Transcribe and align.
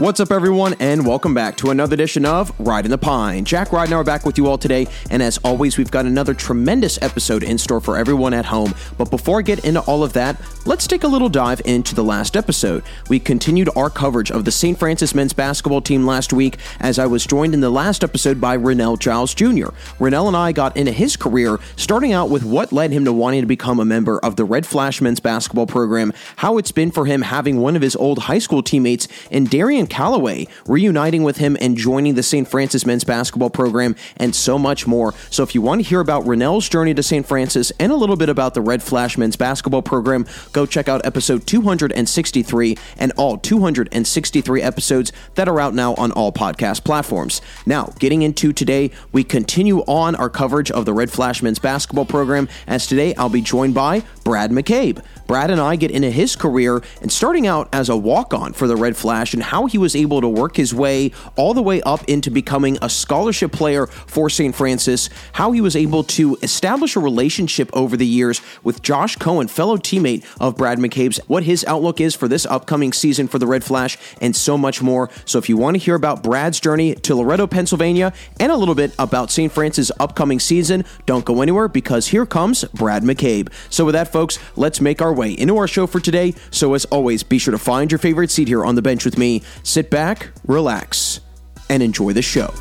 What's 0.00 0.18
up, 0.18 0.32
everyone, 0.32 0.76
and 0.80 1.06
welcome 1.06 1.34
back 1.34 1.58
to 1.58 1.68
another 1.68 1.92
edition 1.92 2.24
of 2.24 2.58
Riding 2.58 2.90
the 2.90 2.96
Pine. 2.96 3.44
Jack 3.44 3.70
Ride 3.70 3.84
and 3.84 3.92
I 3.92 3.98
are 3.98 4.02
back 4.02 4.24
with 4.24 4.38
you 4.38 4.46
all 4.46 4.56
today, 4.56 4.86
and 5.10 5.22
as 5.22 5.36
always, 5.44 5.76
we've 5.76 5.90
got 5.90 6.06
another 6.06 6.32
tremendous 6.32 6.98
episode 7.02 7.42
in 7.42 7.58
store 7.58 7.82
for 7.82 7.98
everyone 7.98 8.32
at 8.32 8.46
home. 8.46 8.72
But 8.96 9.10
before 9.10 9.40
I 9.40 9.42
get 9.42 9.62
into 9.62 9.80
all 9.80 10.02
of 10.02 10.14
that, 10.14 10.40
let's 10.64 10.86
take 10.86 11.04
a 11.04 11.06
little 11.06 11.28
dive 11.28 11.60
into 11.66 11.94
the 11.94 12.02
last 12.02 12.34
episode. 12.34 12.82
We 13.10 13.20
continued 13.20 13.68
our 13.76 13.90
coverage 13.90 14.30
of 14.30 14.46
the 14.46 14.50
St. 14.50 14.78
Francis 14.78 15.14
men's 15.14 15.34
basketball 15.34 15.82
team 15.82 16.06
last 16.06 16.32
week, 16.32 16.56
as 16.80 16.98
I 16.98 17.04
was 17.04 17.26
joined 17.26 17.52
in 17.52 17.60
the 17.60 17.68
last 17.68 18.02
episode 18.02 18.40
by 18.40 18.56
Rennell 18.56 18.96
Giles 18.96 19.34
Jr. 19.34 19.68
Rennell 19.98 20.28
and 20.28 20.36
I 20.36 20.52
got 20.52 20.78
into 20.78 20.92
his 20.92 21.14
career, 21.14 21.58
starting 21.76 22.14
out 22.14 22.30
with 22.30 22.42
what 22.42 22.72
led 22.72 22.90
him 22.90 23.04
to 23.04 23.12
wanting 23.12 23.42
to 23.42 23.46
become 23.46 23.78
a 23.78 23.84
member 23.84 24.18
of 24.20 24.36
the 24.36 24.46
Red 24.46 24.64
Flash 24.64 25.02
men's 25.02 25.20
basketball 25.20 25.66
program, 25.66 26.14
how 26.36 26.56
it's 26.56 26.72
been 26.72 26.90
for 26.90 27.04
him 27.04 27.20
having 27.20 27.58
one 27.60 27.76
of 27.76 27.82
his 27.82 27.96
old 27.96 28.20
high 28.20 28.38
school 28.38 28.62
teammates 28.62 29.06
in 29.30 29.44
Darian 29.44 29.89
Calloway, 29.90 30.46
reuniting 30.66 31.22
with 31.22 31.36
him 31.36 31.56
and 31.60 31.76
joining 31.76 32.14
the 32.14 32.22
St. 32.22 32.48
Francis 32.48 32.86
men's 32.86 33.04
basketball 33.04 33.50
program, 33.50 33.96
and 34.16 34.34
so 34.34 34.58
much 34.58 34.86
more. 34.86 35.12
So 35.28 35.42
if 35.42 35.54
you 35.54 35.60
want 35.60 35.82
to 35.82 35.88
hear 35.88 36.00
about 36.00 36.26
Rennell's 36.26 36.68
journey 36.68 36.94
to 36.94 37.02
St. 37.02 37.26
Francis 37.26 37.72
and 37.78 37.92
a 37.92 37.96
little 37.96 38.16
bit 38.16 38.28
about 38.28 38.54
the 38.54 38.62
Red 38.62 38.82
Flash 38.82 39.18
men's 39.18 39.36
basketball 39.36 39.82
program, 39.82 40.26
go 40.52 40.64
check 40.64 40.88
out 40.88 41.04
episode 41.04 41.46
263 41.46 42.76
and 42.96 43.12
all 43.16 43.36
263 43.36 44.62
episodes 44.62 45.12
that 45.34 45.48
are 45.48 45.60
out 45.60 45.74
now 45.74 45.94
on 45.94 46.12
all 46.12 46.32
podcast 46.32 46.84
platforms. 46.84 47.40
Now, 47.66 47.92
getting 47.98 48.22
into 48.22 48.52
today, 48.52 48.92
we 49.12 49.24
continue 49.24 49.80
on 49.80 50.14
our 50.14 50.30
coverage 50.30 50.70
of 50.70 50.84
the 50.84 50.92
Red 50.92 51.10
Flash 51.10 51.42
men's 51.42 51.58
basketball 51.58 52.04
program, 52.04 52.48
as 52.66 52.86
today 52.86 53.14
I'll 53.16 53.28
be 53.28 53.42
joined 53.42 53.74
by 53.74 54.04
Brad 54.30 54.52
McCabe. 54.52 55.02
Brad 55.26 55.50
and 55.50 55.60
I 55.60 55.74
get 55.74 55.90
into 55.90 56.08
his 56.08 56.36
career 56.36 56.82
and 57.02 57.10
starting 57.10 57.48
out 57.48 57.68
as 57.72 57.88
a 57.88 57.96
walk 57.96 58.32
on 58.32 58.52
for 58.52 58.68
the 58.68 58.76
Red 58.76 58.96
Flash 58.96 59.34
and 59.34 59.42
how 59.42 59.66
he 59.66 59.76
was 59.76 59.96
able 59.96 60.20
to 60.20 60.28
work 60.28 60.56
his 60.56 60.72
way 60.72 61.10
all 61.34 61.52
the 61.52 61.62
way 61.62 61.82
up 61.82 62.04
into 62.04 62.30
becoming 62.30 62.78
a 62.80 62.88
scholarship 62.88 63.50
player 63.50 63.88
for 63.88 64.30
St. 64.30 64.54
Francis, 64.54 65.10
how 65.32 65.50
he 65.50 65.60
was 65.60 65.74
able 65.74 66.04
to 66.04 66.36
establish 66.42 66.94
a 66.94 67.00
relationship 67.00 67.70
over 67.72 67.96
the 67.96 68.06
years 68.06 68.40
with 68.62 68.82
Josh 68.82 69.16
Cohen, 69.16 69.48
fellow 69.48 69.76
teammate 69.76 70.24
of 70.40 70.56
Brad 70.56 70.78
McCabe's, 70.78 71.18
what 71.26 71.42
his 71.42 71.64
outlook 71.64 72.00
is 72.00 72.14
for 72.14 72.28
this 72.28 72.46
upcoming 72.46 72.92
season 72.92 73.26
for 73.26 73.40
the 73.40 73.48
Red 73.48 73.64
Flash, 73.64 73.98
and 74.20 74.36
so 74.36 74.56
much 74.56 74.80
more. 74.80 75.10
So 75.24 75.38
if 75.38 75.48
you 75.48 75.56
want 75.56 75.74
to 75.74 75.82
hear 75.82 75.96
about 75.96 76.22
Brad's 76.22 76.60
journey 76.60 76.94
to 76.94 77.16
Loretto, 77.16 77.48
Pennsylvania, 77.48 78.12
and 78.38 78.52
a 78.52 78.56
little 78.56 78.76
bit 78.76 78.94
about 78.96 79.32
St. 79.32 79.52
Francis' 79.52 79.90
upcoming 79.98 80.38
season, 80.38 80.84
don't 81.04 81.24
go 81.24 81.42
anywhere 81.42 81.66
because 81.66 82.08
here 82.08 82.26
comes 82.26 82.62
Brad 82.74 83.02
McCabe. 83.02 83.52
So 83.70 83.84
with 83.84 83.94
that, 83.94 84.12
folks, 84.12 84.19
let's 84.56 84.80
make 84.80 85.00
our 85.00 85.12
way 85.12 85.32
into 85.32 85.56
our 85.56 85.68
show 85.68 85.86
for 85.86 86.00
today. 86.00 86.34
So 86.50 86.74
as 86.74 86.84
always, 86.86 87.22
be 87.22 87.38
sure 87.38 87.52
to 87.52 87.58
find 87.58 87.90
your 87.90 87.98
favorite 87.98 88.30
seat 88.30 88.48
here 88.48 88.64
on 88.64 88.74
the 88.74 88.82
bench 88.82 89.04
with 89.04 89.16
me. 89.18 89.42
Sit 89.62 89.90
back, 89.90 90.30
relax, 90.46 91.20
and 91.68 91.82
enjoy 91.82 92.12
the 92.12 92.22
show. 92.22 92.52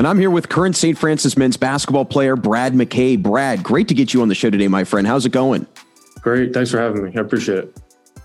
And 0.00 0.06
I'm 0.06 0.18
here 0.18 0.30
with 0.30 0.48
current 0.48 0.76
St. 0.76 0.96
Francis 0.96 1.36
men's 1.36 1.58
basketball 1.58 2.06
player 2.06 2.34
Brad 2.34 2.72
McCabe. 2.72 3.22
Brad, 3.22 3.62
great 3.62 3.86
to 3.88 3.94
get 3.94 4.14
you 4.14 4.22
on 4.22 4.28
the 4.28 4.34
show 4.34 4.48
today, 4.48 4.66
my 4.66 4.82
friend. 4.82 5.06
How's 5.06 5.26
it 5.26 5.32
going? 5.32 5.66
Great. 6.22 6.54
Thanks 6.54 6.70
for 6.70 6.80
having 6.80 7.04
me. 7.04 7.12
I 7.14 7.20
appreciate 7.20 7.58
it. 7.58 7.79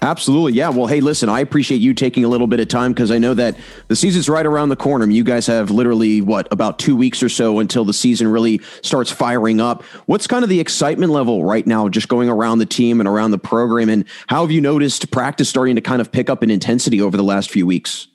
Absolutely. 0.06 0.54
Yeah. 0.54 0.70
Well, 0.70 0.86
hey, 0.86 1.02
listen, 1.02 1.30
I 1.30 1.40
appreciate 1.40 1.82
you 1.82 1.96
taking 1.96 2.24
a 2.24 2.28
little 2.28 2.46
bit 2.46 2.60
of 2.60 2.68
time 2.68 2.94
because 2.94 3.10
I 3.10 3.18
know 3.18 3.34
that 3.34 3.58
the 3.88 3.96
season's 3.96 4.30
right 4.30 4.46
around 4.46 4.70
the 4.70 4.76
corner. 4.76 5.10
You 5.10 5.24
guys 5.24 5.48
have 5.48 5.72
literally, 5.72 6.22
what, 6.22 6.48
about 6.52 6.78
two 6.78 6.96
weeks 6.96 7.24
or 7.24 7.30
so 7.30 7.58
until 7.58 7.84
the 7.86 7.94
season 7.94 8.28
really 8.28 8.62
starts 8.84 9.10
firing 9.10 9.60
up. 9.60 9.82
What's 10.06 10.28
kind 10.28 10.44
of 10.44 10.50
the 10.50 10.60
excitement 10.60 11.12
level 11.12 11.44
right 11.44 11.66
now, 11.66 11.90
just 11.90 12.08
going 12.08 12.30
around 12.30 12.60
the 12.60 12.68
team 12.68 13.00
and 13.00 13.10
around 13.10 13.32
the 13.32 13.40
program? 13.40 13.90
And 13.90 14.06
how 14.28 14.42
have 14.42 14.52
you 14.52 14.62
noticed 14.62 15.10
practice 15.10 15.50
starting 15.50 15.74
to 15.76 15.82
kind 15.82 16.02
of 16.02 16.12
pick 16.12 16.30
up 16.30 16.44
in 16.44 16.52
intensity 16.52 17.02
over 17.02 17.18
the 17.18 17.24
last 17.24 17.50
few 17.50 17.66
weeks? 17.66 18.08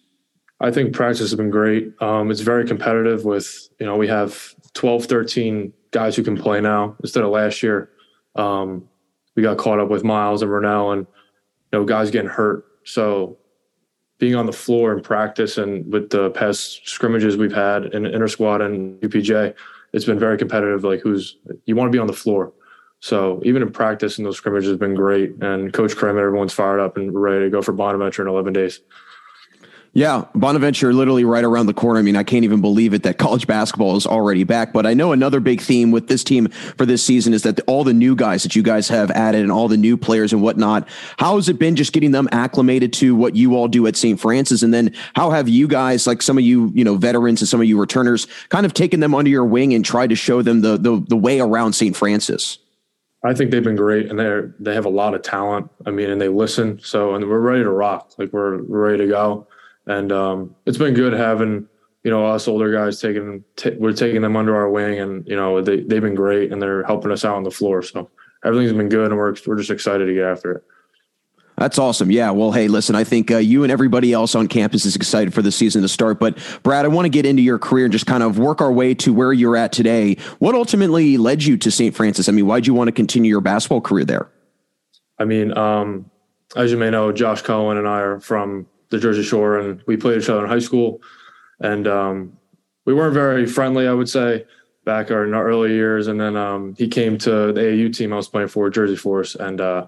I 0.61 0.71
think 0.71 0.95
practice 0.95 1.19
has 1.19 1.35
been 1.35 1.51
great. 1.51 1.93
Um, 2.01 2.31
it's 2.31 2.43
very 2.43 2.69
competitive 2.69 3.25
with, 3.25 3.69
you 3.81 3.87
know, 3.87 3.97
we 3.97 4.07
have 4.07 4.55
12, 4.75 5.07
13 5.07 5.73
guys 5.91 6.15
who 6.15 6.23
can 6.23 6.37
play 6.37 6.61
now 6.61 6.95
instead 7.03 7.25
of 7.25 7.31
last 7.31 7.65
year. 7.65 7.91
Um, 8.37 8.89
we 9.35 9.43
got 9.43 9.59
caught 9.59 9.81
up 9.81 9.89
with 9.89 10.05
Miles 10.05 10.43
and 10.43 10.53
Rennell 10.53 10.93
and, 10.93 11.09
know, 11.73 11.85
guys 11.85 12.11
getting 12.11 12.31
hurt. 12.31 12.65
So 12.85 13.37
being 14.19 14.35
on 14.35 14.47
the 14.47 14.53
floor 14.53 14.93
in 14.93 15.03
practice 15.03 15.59
and 15.59 15.91
with 15.93 16.11
the 16.11 16.31
past 16.31 16.87
scrimmages 16.89 17.37
we've 17.37 17.55
had 17.55 17.87
in 17.87 18.07
inter 18.07 18.29
squad 18.29 18.61
and 18.61 19.01
UPJ, 19.01 19.55
it's 19.93 20.05
been 20.05 20.19
very 20.19 20.39
competitive. 20.39 20.85
Like 20.85 21.01
who's 21.01 21.37
you 21.65 21.75
want 21.75 21.89
to 21.89 21.93
be 21.97 21.99
on 21.99 22.07
the 22.07 22.13
floor. 22.13 22.53
So 23.01 23.41
even 23.45 23.63
in 23.63 23.73
practice 23.73 24.19
and 24.19 24.27
those 24.27 24.37
scrimmages 24.37 24.69
has 24.69 24.79
been 24.79 24.95
great. 24.95 25.43
And 25.43 25.73
Coach 25.73 25.97
Krim, 25.97 26.19
everyone's 26.19 26.53
fired 26.53 26.81
up 26.81 26.99
and 26.99 27.15
ready 27.15 27.47
to 27.47 27.51
go 27.51 27.63
for 27.63 27.73
Bonaventure 27.73 28.23
in 28.23 28.29
11 28.29 28.53
days. 28.53 28.81
Yeah, 29.93 30.27
Bonaventure 30.37 30.93
literally 30.95 31.25
right 31.25 31.43
around 31.43 31.67
the 31.67 31.75
corner. 31.75 31.99
I 31.99 32.03
mean, 32.03 32.15
I 32.15 32.23
can't 32.23 32.45
even 32.45 32.61
believe 32.61 32.95
it 32.95 33.03
that 33.03 33.19
college 33.19 33.49
basketball 33.49 33.97
is 33.97 34.07
already 34.07 34.45
back. 34.45 34.73
But 34.73 34.87
I 34.87 34.95
know 34.95 35.11
another 35.11 35.41
big 35.41 35.61
theme 35.61 35.91
with 35.91 36.07
this 36.07 36.23
team 36.23 36.49
for 36.49 36.87
this 36.87 37.03
season 37.03 37.35
is 37.35 37.43
that 37.43 37.59
all 37.67 37.83
the 37.83 37.93
new 37.93 38.15
guys 38.15 38.45
that 38.45 38.55
you 38.55 38.63
guys 38.63 38.87
have 38.89 39.11
added 39.11 39.43
and 39.43 39.51
all 39.51 39.67
the 39.67 39.77
new 39.77 39.97
players 39.97 40.33
and 40.33 40.43
whatnot. 40.43 40.89
How 41.19 41.35
has 41.37 41.49
it 41.49 41.59
been 41.59 41.75
just 41.75 41.93
getting 41.93 42.13
them 42.13 42.29
acclimated 42.31 42.93
to 42.95 43.17
what 43.17 43.35
you 43.35 43.57
all 43.57 43.67
do 43.67 43.89
at 43.89 43.97
St. 43.97 44.21
Francis? 44.21 44.63
And 44.63 44.73
then 44.73 44.95
how 45.17 45.31
have 45.31 45.49
you 45.49 45.67
guys, 45.67 46.07
like 46.07 46.23
some 46.23 46.39
of 46.39 46.45
you, 46.45 46.71
you 46.73 46.85
know, 46.85 46.95
veterans 46.95 47.41
and 47.41 47.49
some 47.49 47.61
of 47.61 47.67
you 47.67 47.79
returners, 47.79 48.29
kind 48.49 48.65
of 48.65 48.73
taken 48.73 49.01
them 49.01 49.13
under 49.13 49.31
your 49.31 49.45
wing 49.45 49.75
and 49.75 49.85
tried 49.85 50.11
to 50.11 50.17
show 50.17 50.41
them 50.41 50.61
the 50.61 50.77
the, 50.77 51.05
the 51.09 51.17
way 51.17 51.41
around 51.41 51.73
St. 51.73 51.97
Francis? 51.97 52.59
I 53.25 53.35
think 53.35 53.51
they've 53.51 53.63
been 53.63 53.77
great, 53.77 54.09
and 54.09 54.19
they're 54.19 54.55
they 54.61 54.75
have 54.75 54.87
a 54.87 54.91
lot 54.91 55.15
of 55.15 55.23
talent. 55.23 55.69
I 55.85 55.91
mean, 55.91 56.09
and 56.09 56.21
they 56.21 56.29
listen. 56.29 56.79
So, 56.83 57.15
and 57.15 57.29
we're 57.29 57.41
ready 57.41 57.63
to 57.65 57.71
rock. 57.71 58.13
Like 58.17 58.33
we're, 58.33 58.63
we're 58.63 58.87
ready 58.87 58.99
to 58.99 59.09
go 59.09 59.47
and 59.91 60.13
um, 60.13 60.55
it's 60.67 60.79
been 60.79 60.95
good 60.95 61.13
having 61.13 61.67
you 62.05 62.11
know 62.11 62.27
us 62.27 62.49
older 62.49 62.73
guys 62.73 63.01
taking 63.01 63.45
t- 63.57 63.77
we're 63.79 63.93
taking 63.93 64.23
them 64.23 64.37
under 64.37 64.57
our 64.57 64.71
wing, 64.71 65.01
and 65.01 65.27
you 65.27 65.37
know 65.37 65.61
they 65.61 65.81
they've 65.81 66.03
been 66.03 66.15
great, 66.15 66.53
and 66.53 66.63
they're 66.63 66.85
helping 66.85 67.11
us 67.11 67.25
out 67.25 67.37
on 67.37 67.43
the 67.43 67.51
floor. 67.51 67.83
So 67.83 68.09
everything's 68.45 68.73
been 68.73 68.89
good, 68.89 69.11
and 69.11 69.17
we're 69.17 69.35
we're 69.47 69.57
just 69.57 69.71
excited 69.71 70.07
to 70.07 70.15
get 70.15 70.25
after 70.25 70.53
it. 70.53 70.65
That's 71.59 71.79
awesome. 71.79 72.11
Yeah. 72.11 72.31
Well, 72.31 72.53
hey, 72.53 72.69
listen, 72.69 72.95
I 72.95 73.05
think 73.05 73.31
uh, 73.31 73.37
you 73.37 73.65
and 73.65 73.71
everybody 73.71 74.15
else 74.15 74.35
on 74.35 74.49
campus 74.49 74.87
is 74.87 74.97
excited 74.97 75.35
for 75.35 75.43
the 75.43 75.53
season 75.53 75.83
to 75.83 75.89
start. 75.89 76.19
But, 76.19 76.39
Brad, 76.63 76.87
I 76.87 76.89
want 76.89 77.05
to 77.05 77.11
get 77.11 77.27
into 77.27 77.43
your 77.43 77.59
career 77.59 77.85
and 77.85 77.93
just 77.93 78.07
kind 78.07 78.23
of 78.23 78.39
work 78.39 78.63
our 78.63 78.73
way 78.73 78.95
to 78.95 79.13
where 79.13 79.31
you're 79.31 79.59
at 79.59 79.71
today. 79.71 80.15
What 80.39 80.55
ultimately 80.55 81.19
led 81.19 81.43
you 81.43 81.59
to 81.59 81.71
St. 81.71 81.95
Francis? 81.95 82.31
I 82.31 82.33
mean, 82.33 82.47
why'd 82.47 82.67
you 82.67 82.73
want 82.73 82.89
to 82.89 82.93
continue 82.93 83.29
your 83.29 83.43
basketball 83.43 83.83
career 83.83 84.07
there? 84.07 84.31
I 85.19 85.27
mean, 85.27 85.55
um, 85.59 86.11
as 86.57 86.73
you 86.73 86.79
may 86.79 86.89
know, 86.89 87.13
Josh 87.13 87.43
Cohen 87.43 87.77
and 87.77 87.87
I 87.87 88.01
are 88.01 88.21
from 88.21 88.67
the 88.91 88.99
Jersey 88.99 89.23
Shore, 89.23 89.59
and 89.59 89.83
we 89.87 89.97
played 89.97 90.21
each 90.21 90.29
other 90.29 90.45
in 90.45 90.51
high 90.51 90.59
school, 90.59 91.01
and 91.61 91.87
um, 91.87 92.39
we 92.85 92.95
weren't 92.95 93.15
very 93.15 93.47
friendly, 93.47 93.87
I 93.87 93.93
would 93.93 94.09
say, 94.09 94.47
back 94.85 95.11
in 95.11 95.35
our 95.35 95.47
early 95.47 95.73
years. 95.73 96.07
And 96.07 96.21
then 96.21 96.37
um, 96.37 96.75
he 96.77 96.89
came 96.89 97.19
to 97.19 97.53
the 97.53 97.61
AAU 97.61 97.95
team 97.97 98.13
I 98.13 98.17
was 98.17 98.29
playing 98.29 98.49
for, 98.49 98.69
Jersey 98.71 98.97
Force, 98.97 99.35
and 99.35 99.61
uh, 99.61 99.87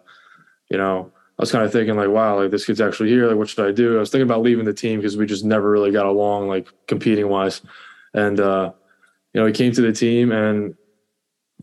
you 0.70 0.78
know, 0.78 1.12
I 1.38 1.42
was 1.42 1.50
kind 1.50 1.64
of 1.64 1.72
thinking 1.72 1.96
like, 1.96 2.08
wow, 2.08 2.40
like 2.40 2.50
this 2.50 2.64
kid's 2.64 2.80
actually 2.80 3.08
here. 3.08 3.26
Like, 3.26 3.36
what 3.36 3.48
should 3.48 3.66
I 3.66 3.72
do? 3.72 3.96
I 3.96 4.00
was 4.00 4.10
thinking 4.10 4.28
about 4.28 4.42
leaving 4.42 4.64
the 4.64 4.72
team 4.72 5.00
because 5.00 5.16
we 5.16 5.26
just 5.26 5.44
never 5.44 5.70
really 5.70 5.90
got 5.90 6.06
along, 6.06 6.48
like 6.48 6.68
competing 6.86 7.28
wise. 7.28 7.62
And 8.14 8.38
uh, 8.38 8.72
you 9.32 9.40
know, 9.40 9.46
he 9.46 9.52
came 9.52 9.72
to 9.72 9.80
the 9.80 9.92
team 9.92 10.30
and 10.30 10.76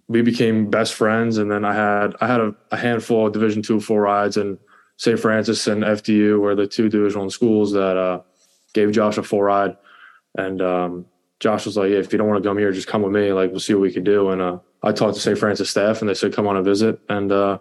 we 0.07 0.21
became 0.21 0.69
best 0.69 0.95
friends. 0.95 1.37
And 1.37 1.51
then 1.51 1.63
I 1.63 1.73
had 1.73 2.15
I 2.19 2.27
had 2.27 2.41
a, 2.41 2.55
a 2.71 2.77
handful 2.77 3.27
of 3.27 3.33
Division 3.33 3.61
two 3.61 3.79
full 3.79 3.99
rides 3.99 4.37
and 4.37 4.57
St. 4.99 5.17
Francis 5.17 5.65
and 5.67 5.83
FDU 5.83 6.41
were 6.41 6.55
the 6.55 6.67
two 6.67 6.89
Division 6.89 7.21
One 7.21 7.29
schools 7.29 7.71
that 7.71 7.95
uh, 7.95 8.19
gave 8.73 8.91
Josh 8.91 9.17
a 9.17 9.23
full 9.23 9.41
ride. 9.41 9.77
And 10.37 10.61
um, 10.61 11.05
Josh 11.39 11.65
was 11.65 11.77
like, 11.77 11.89
yeah, 11.89 11.99
if 11.99 12.11
you 12.11 12.17
don't 12.17 12.27
want 12.27 12.43
to 12.43 12.49
come 12.49 12.57
here, 12.57 12.73
just 12.73 12.89
come 12.89 13.03
with 13.03 13.13
me. 13.13 13.31
Like, 13.31 13.49
we'll 13.49 13.61
see 13.61 13.73
what 13.73 13.81
we 13.81 13.93
can 13.93 14.03
do. 14.03 14.29
And 14.31 14.41
uh, 14.41 14.59
I 14.83 14.91
talked 14.91 15.15
to 15.15 15.21
St. 15.21 15.39
Francis 15.39 15.69
staff 15.69 16.01
and 16.01 16.09
they 16.09 16.13
said, 16.13 16.33
come 16.33 16.47
on 16.47 16.57
a 16.57 16.61
visit. 16.61 16.99
And 17.07 17.31
uh, 17.31 17.59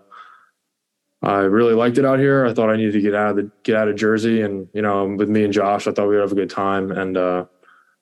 I 1.22 1.42
really 1.42 1.74
liked 1.74 1.96
it 1.98 2.04
out 2.04 2.18
here. 2.18 2.44
I 2.44 2.52
thought 2.52 2.70
I 2.70 2.76
needed 2.76 2.94
to 2.94 3.00
get 3.00 3.14
out 3.14 3.30
of 3.30 3.36
the, 3.36 3.50
get 3.62 3.76
out 3.76 3.86
of 3.86 3.94
Jersey. 3.94 4.42
And, 4.42 4.68
you 4.74 4.82
know, 4.82 5.06
with 5.06 5.28
me 5.28 5.44
and 5.44 5.52
Josh, 5.52 5.86
I 5.86 5.92
thought 5.92 6.08
we'd 6.08 6.16
have 6.16 6.32
a 6.32 6.34
good 6.34 6.50
time. 6.50 6.90
And 6.90 7.16
uh, 7.16 7.44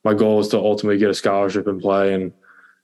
my 0.02 0.14
goal 0.14 0.40
is 0.40 0.48
to 0.48 0.58
ultimately 0.58 0.96
get 0.96 1.10
a 1.10 1.14
scholarship 1.14 1.66
and 1.66 1.78
play. 1.78 2.14
And 2.14 2.32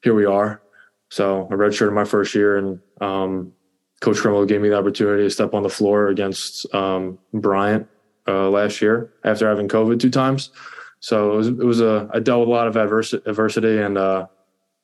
here 0.02 0.14
we 0.14 0.26
are. 0.26 0.60
So 1.08 1.48
I 1.50 1.54
redshirted 1.54 1.94
my 1.94 2.04
first 2.04 2.34
year 2.34 2.58
and 2.58 2.78
um, 3.00 3.54
Coach 4.02 4.16
Krimmel 4.16 4.48
gave 4.48 4.60
me 4.60 4.68
the 4.68 4.76
opportunity 4.76 5.22
to 5.22 5.30
step 5.30 5.54
on 5.54 5.62
the 5.62 5.68
floor 5.68 6.08
against 6.08 6.66
um, 6.74 7.18
Bryant 7.32 7.86
uh, 8.26 8.50
last 8.50 8.82
year 8.82 9.12
after 9.24 9.48
having 9.48 9.68
COVID 9.68 10.00
two 10.00 10.10
times. 10.10 10.50
So 10.98 11.34
it 11.34 11.36
was, 11.36 11.48
it 11.48 11.56
was 11.56 11.80
a 11.80 12.10
I 12.12 12.18
dealt 12.18 12.40
with 12.40 12.48
a 12.48 12.52
lot 12.52 12.66
of 12.66 12.76
adversity, 12.76 13.22
adversity 13.30 13.78
and 13.78 13.96
uh, 13.96 14.26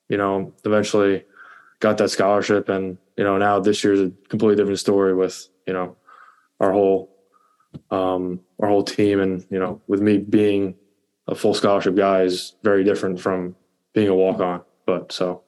you 0.09 0.17
know 0.17 0.53
eventually 0.65 1.25
got 1.81 1.99
that 1.99 2.11
scholarship 2.11 2.69
and 2.69 2.97
you 3.17 3.25
know 3.25 3.39
now 3.39 3.59
this 3.59 3.83
year's 3.83 4.01
a 4.01 4.13
completely 4.29 4.57
different 4.57 4.79
story 4.79 5.15
with 5.15 5.49
you 5.67 5.73
know 5.73 5.97
our 6.61 6.73
whole 6.73 7.11
um, 7.91 8.41
our 8.61 8.69
whole 8.69 8.85
team 8.85 9.21
and 9.21 9.45
you 9.51 9.59
know 9.59 9.81
with 9.89 10.01
me 10.01 10.19
being 10.19 10.77
a 11.27 11.35
full 11.35 11.55
scholarship 11.55 11.97
guy 11.97 12.23
is 12.23 12.55
very 12.63 12.85
different 12.85 13.21
from 13.21 13.57
being 13.95 14.09
a 14.09 14.15
walk 14.15 14.41
on. 14.41 14.63
But 14.87 15.11
so, 15.11 15.43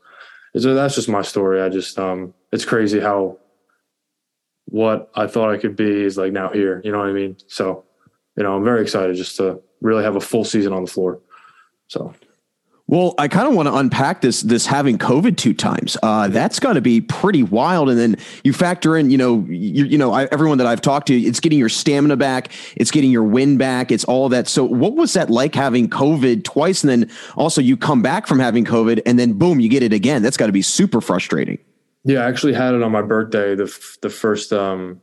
so 0.56 0.74
that's 0.74 0.96
just 0.96 1.08
my 1.08 1.22
story. 1.22 1.62
I 1.62 1.68
just 1.68 1.98
um, 2.00 2.34
it's 2.52 2.64
crazy 2.64 2.98
how 2.98 3.38
what 4.70 5.10
I 5.14 5.26
thought 5.26 5.50
I 5.50 5.58
could 5.58 5.76
be 5.76 6.04
is 6.04 6.16
like 6.16 6.32
now 6.32 6.48
here. 6.48 6.80
You 6.84 6.92
know 6.92 6.98
what 6.98 7.08
I 7.08 7.12
mean? 7.12 7.36
So, 7.46 7.84
you 8.36 8.42
know, 8.42 8.56
I'm 8.56 8.64
very 8.64 8.82
excited 8.82 9.16
just 9.16 9.36
to 9.36 9.60
really 9.80 10.04
have 10.04 10.16
a 10.16 10.20
full 10.20 10.44
season 10.44 10.72
on 10.72 10.84
the 10.84 10.90
floor. 10.90 11.20
So 11.88 12.14
well, 12.90 13.14
I 13.18 13.28
kind 13.28 13.46
of 13.46 13.54
want 13.54 13.68
to 13.68 13.74
unpack 13.76 14.20
this 14.20 14.42
this 14.42 14.66
having 14.66 14.98
COVID 14.98 15.36
two 15.36 15.54
times. 15.54 15.96
Uh, 16.02 16.26
that's 16.26 16.58
got 16.58 16.72
to 16.72 16.80
be 16.80 17.00
pretty 17.00 17.44
wild. 17.44 17.88
And 17.88 17.96
then 17.96 18.16
you 18.42 18.52
factor 18.52 18.96
in, 18.96 19.10
you 19.10 19.16
know, 19.16 19.46
you, 19.48 19.84
you 19.84 19.96
know, 19.96 20.12
I, 20.12 20.24
everyone 20.24 20.58
that 20.58 20.66
I've 20.66 20.80
talked 20.80 21.06
to, 21.06 21.16
it's 21.16 21.38
getting 21.38 21.60
your 21.60 21.68
stamina 21.68 22.16
back, 22.16 22.50
it's 22.74 22.90
getting 22.90 23.12
your 23.12 23.22
wind 23.22 23.60
back, 23.60 23.92
it's 23.92 24.02
all 24.02 24.28
that. 24.30 24.48
So, 24.48 24.64
what 24.64 24.96
was 24.96 25.12
that 25.12 25.30
like 25.30 25.54
having 25.54 25.88
COVID 25.88 26.42
twice, 26.42 26.82
and 26.82 26.90
then 26.90 27.10
also 27.36 27.60
you 27.60 27.76
come 27.76 28.02
back 28.02 28.26
from 28.26 28.40
having 28.40 28.64
COVID, 28.64 29.02
and 29.06 29.20
then 29.20 29.34
boom, 29.34 29.60
you 29.60 29.68
get 29.68 29.84
it 29.84 29.92
again? 29.92 30.20
That's 30.20 30.36
got 30.36 30.46
to 30.46 30.52
be 30.52 30.62
super 30.62 31.00
frustrating. 31.00 31.60
Yeah, 32.04 32.20
I 32.20 32.28
actually 32.28 32.54
had 32.54 32.74
it 32.74 32.82
on 32.82 32.92
my 32.92 33.02
birthday, 33.02 33.54
the 33.54 33.70
the 34.00 34.10
first 34.10 34.52
um, 34.52 35.02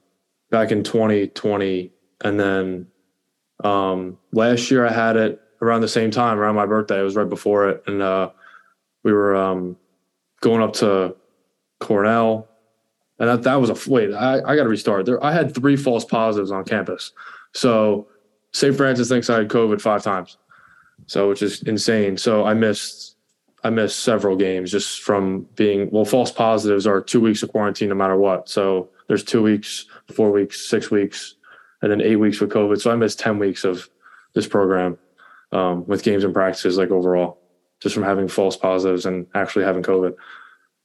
back 0.49 0.71
in 0.71 0.83
2020, 0.83 1.91
and 2.21 2.39
then 2.39 2.87
um, 3.63 4.17
last 4.31 4.71
year 4.71 4.85
I 4.85 4.91
had 4.91 5.15
it 5.15 5.41
around 5.61 5.81
the 5.81 5.87
same 5.87 6.11
time, 6.11 6.39
around 6.39 6.55
my 6.55 6.65
birthday. 6.65 6.99
It 6.99 7.03
was 7.03 7.15
right 7.15 7.29
before 7.29 7.69
it, 7.69 7.83
and 7.85 8.01
uh, 8.01 8.31
we 9.03 9.13
were 9.13 9.35
um, 9.35 9.77
going 10.41 10.61
up 10.61 10.73
to 10.73 11.15
Cornell, 11.79 12.47
and 13.19 13.29
that 13.29 13.43
that 13.43 13.55
was 13.55 13.69
a 13.69 13.89
wait. 13.89 14.13
I, 14.13 14.37
I 14.37 14.55
got 14.55 14.63
to 14.63 14.69
restart. 14.69 15.05
There, 15.05 15.23
I 15.23 15.31
had 15.31 15.53
three 15.53 15.75
false 15.75 16.05
positives 16.05 16.51
on 16.51 16.63
campus. 16.63 17.11
So 17.53 18.07
St. 18.53 18.75
Francis 18.75 19.09
thinks 19.09 19.29
I 19.29 19.37
had 19.37 19.49
COVID 19.49 19.81
five 19.81 20.01
times, 20.01 20.37
so 21.05 21.29
which 21.29 21.43
is 21.43 21.61
insane. 21.63 22.17
So 22.17 22.45
I 22.45 22.55
missed 22.55 23.16
I 23.63 23.69
missed 23.69 23.99
several 23.99 24.35
games 24.35 24.71
just 24.71 25.01
from 25.01 25.47
being 25.55 25.89
well. 25.91 26.05
False 26.05 26.31
positives 26.31 26.85
are 26.85 27.01
two 27.01 27.19
weeks 27.19 27.43
of 27.43 27.49
quarantine 27.49 27.89
no 27.89 27.95
matter 27.95 28.15
what. 28.15 28.49
So 28.49 28.89
there's 29.07 29.23
two 29.23 29.41
weeks, 29.41 29.85
four 30.13 30.31
weeks, 30.31 30.69
six 30.69 30.91
weeks, 30.91 31.35
and 31.81 31.91
then 31.91 32.01
eight 32.01 32.17
weeks 32.17 32.39
with 32.39 32.51
COVID. 32.51 32.79
So 32.79 32.91
I 32.91 32.95
missed 32.95 33.19
ten 33.19 33.39
weeks 33.39 33.63
of 33.63 33.89
this 34.33 34.47
program 34.47 34.97
um, 35.51 35.85
with 35.87 36.03
games 36.03 36.23
and 36.23 36.33
practices, 36.33 36.77
like 36.77 36.91
overall, 36.91 37.39
just 37.81 37.95
from 37.95 38.03
having 38.03 38.27
false 38.27 38.55
positives 38.55 39.05
and 39.05 39.25
actually 39.33 39.65
having 39.65 39.83
COVID. 39.83 40.15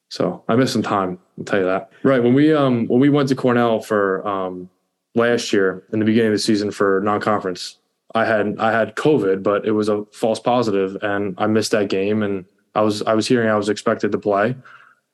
So 0.08 0.44
I 0.48 0.56
missed 0.56 0.72
some 0.72 0.82
time. 0.82 1.18
I'll 1.38 1.44
tell 1.44 1.60
you 1.60 1.64
that. 1.66 1.90
Right 2.02 2.22
when 2.22 2.34
we 2.34 2.54
um 2.54 2.86
when 2.86 3.00
we 3.00 3.08
went 3.08 3.28
to 3.30 3.34
Cornell 3.34 3.80
for 3.80 4.26
um 4.26 4.70
last 5.14 5.52
year 5.52 5.84
in 5.92 5.98
the 5.98 6.04
beginning 6.04 6.28
of 6.28 6.34
the 6.34 6.38
season 6.38 6.70
for 6.70 7.00
non-conference, 7.02 7.78
I 8.14 8.24
had 8.24 8.56
I 8.58 8.72
had 8.72 8.94
COVID, 8.96 9.42
but 9.42 9.66
it 9.66 9.72
was 9.72 9.88
a 9.88 10.04
false 10.12 10.40
positive, 10.40 10.96
and 11.02 11.34
I 11.38 11.46
missed 11.46 11.72
that 11.72 11.88
game. 11.88 12.22
And 12.22 12.44
I 12.74 12.80
was 12.82 13.02
I 13.02 13.14
was 13.14 13.26
hearing 13.26 13.48
I 13.48 13.56
was 13.56 13.68
expected 13.68 14.12
to 14.12 14.18
play, 14.18 14.56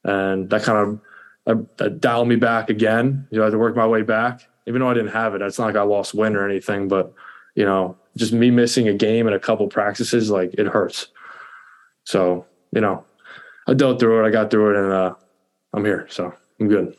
and 0.05 0.49
that 0.51 0.63
kind 0.63 1.01
of 1.47 1.65
uh, 1.81 1.89
dialed 1.89 2.29
me 2.29 2.37
back 2.37 2.71
again. 2.71 3.27
You 3.31 3.39
know, 3.39 3.45
I 3.45 3.47
had 3.47 3.53
to 3.53 3.59
work 3.59 3.75
my 3.75 3.87
way 3.87 4.03
back, 4.03 4.43
even 4.67 4.81
though 4.81 4.89
I 4.89 4.95
didn't 4.95 5.13
have 5.13 5.35
it. 5.35 5.43
It's 5.43 5.59
not 5.59 5.67
like 5.67 5.77
I 5.77 5.83
lost 5.83 6.15
win 6.15 6.37
or 6.37 6.49
anything, 6.49 6.89
but 6.89 7.13
you 7.55 7.65
know, 7.65 7.97
just 8.17 8.33
me 8.33 8.51
missing 8.51 8.89
a 8.89 8.95
game 8.95 9.27
and 9.27 9.35
a 9.35 9.41
couple 9.41 9.67
practices, 9.69 10.31
like 10.31 10.55
it 10.55 10.67
hurts. 10.67 11.09
So, 12.05 12.47
you 12.73 12.81
know, 12.81 13.05
I 13.67 13.75
dealt 13.75 14.01
through 14.01 14.23
it. 14.23 14.29
I 14.29 14.31
got 14.31 14.51
through 14.51 14.71
it 14.71 14.83
and 14.85 14.93
uh, 14.93 15.15
I'm 15.73 15.85
here. 15.85 16.07
So 16.11 16.33
I'm 16.61 16.69
good. 16.69 16.97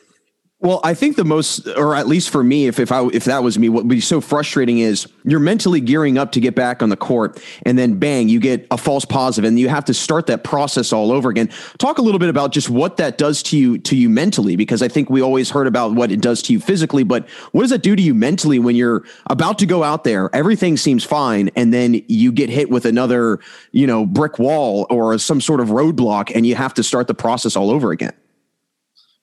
Well, 0.61 0.81
I 0.83 0.93
think 0.93 1.15
the 1.15 1.23
most, 1.23 1.69
or 1.77 1.95
at 1.95 2.05
least 2.05 2.31
for 2.31 2.43
me, 2.43 2.67
if 2.67 2.79
if 2.79 2.91
I 2.91 3.05
if 3.13 3.23
that 3.23 3.43
was 3.43 3.57
me, 3.57 3.69
what 3.69 3.85
would 3.85 3.89
be 3.89 4.01
so 4.01 4.19
frustrating 4.19 4.79
is 4.79 5.07
you're 5.23 5.39
mentally 5.39 5.79
gearing 5.79 6.17
up 6.17 6.33
to 6.33 6.41
get 6.41 6.53
back 6.53 6.83
on 6.83 6.89
the 6.89 6.97
court, 6.97 7.41
and 7.65 7.77
then 7.77 7.97
bang, 7.97 8.27
you 8.27 8.41
get 8.41 8.67
a 8.69 8.77
false 8.77 9.05
positive, 9.05 9.47
and 9.47 9.57
you 9.57 9.69
have 9.69 9.85
to 9.85 9.93
start 9.93 10.27
that 10.27 10.43
process 10.43 10.91
all 10.91 11.13
over 11.13 11.29
again. 11.29 11.49
Talk 11.77 11.97
a 11.97 12.01
little 12.01 12.19
bit 12.19 12.27
about 12.27 12.51
just 12.51 12.69
what 12.69 12.97
that 12.97 13.17
does 13.17 13.41
to 13.43 13.57
you 13.57 13.77
to 13.77 13.95
you 13.95 14.09
mentally, 14.09 14.57
because 14.57 14.81
I 14.81 14.89
think 14.89 15.09
we 15.09 15.21
always 15.21 15.49
heard 15.49 15.65
about 15.65 15.93
what 15.93 16.11
it 16.11 16.19
does 16.19 16.41
to 16.43 16.53
you 16.53 16.59
physically, 16.59 17.03
but 17.03 17.29
what 17.53 17.61
does 17.61 17.69
that 17.69 17.81
do 17.81 17.95
to 17.95 18.01
you 18.01 18.13
mentally 18.13 18.59
when 18.59 18.75
you're 18.75 19.05
about 19.27 19.59
to 19.59 19.65
go 19.65 19.85
out 19.85 20.03
there, 20.03 20.29
everything 20.35 20.75
seems 20.75 21.05
fine, 21.05 21.49
and 21.55 21.73
then 21.73 22.03
you 22.09 22.33
get 22.33 22.49
hit 22.49 22.69
with 22.69 22.83
another, 22.83 23.39
you 23.71 23.87
know, 23.87 24.05
brick 24.05 24.39
wall 24.39 24.87
or 24.89 25.17
some 25.19 25.39
sort 25.39 25.61
of 25.61 25.69
roadblock, 25.69 26.35
and 26.35 26.45
you 26.45 26.55
have 26.55 26.73
to 26.73 26.83
start 26.83 27.07
the 27.07 27.13
process 27.13 27.55
all 27.55 27.71
over 27.71 27.91
again. 27.93 28.11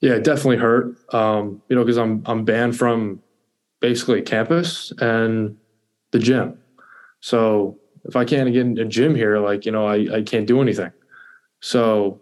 Yeah, 0.01 0.13
it 0.13 0.23
definitely 0.23 0.57
hurt. 0.57 0.95
Um, 1.13 1.61
you 1.69 1.75
know, 1.75 1.83
because 1.83 1.97
I'm 1.97 2.23
I'm 2.25 2.45
banned 2.45 2.77
from 2.77 3.21
basically 3.79 4.21
campus 4.21 4.91
and 4.99 5.57
the 6.11 6.19
gym. 6.19 6.57
So 7.19 7.77
if 8.05 8.15
I 8.15 8.25
can't 8.25 8.51
get 8.53 8.65
in 8.65 8.77
a 8.77 8.85
gym 8.85 9.15
here, 9.15 9.39
like 9.39 9.65
you 9.65 9.71
know, 9.71 9.87
I 9.87 10.17
I 10.17 10.21
can't 10.21 10.47
do 10.47 10.61
anything. 10.61 10.91
So 11.61 12.21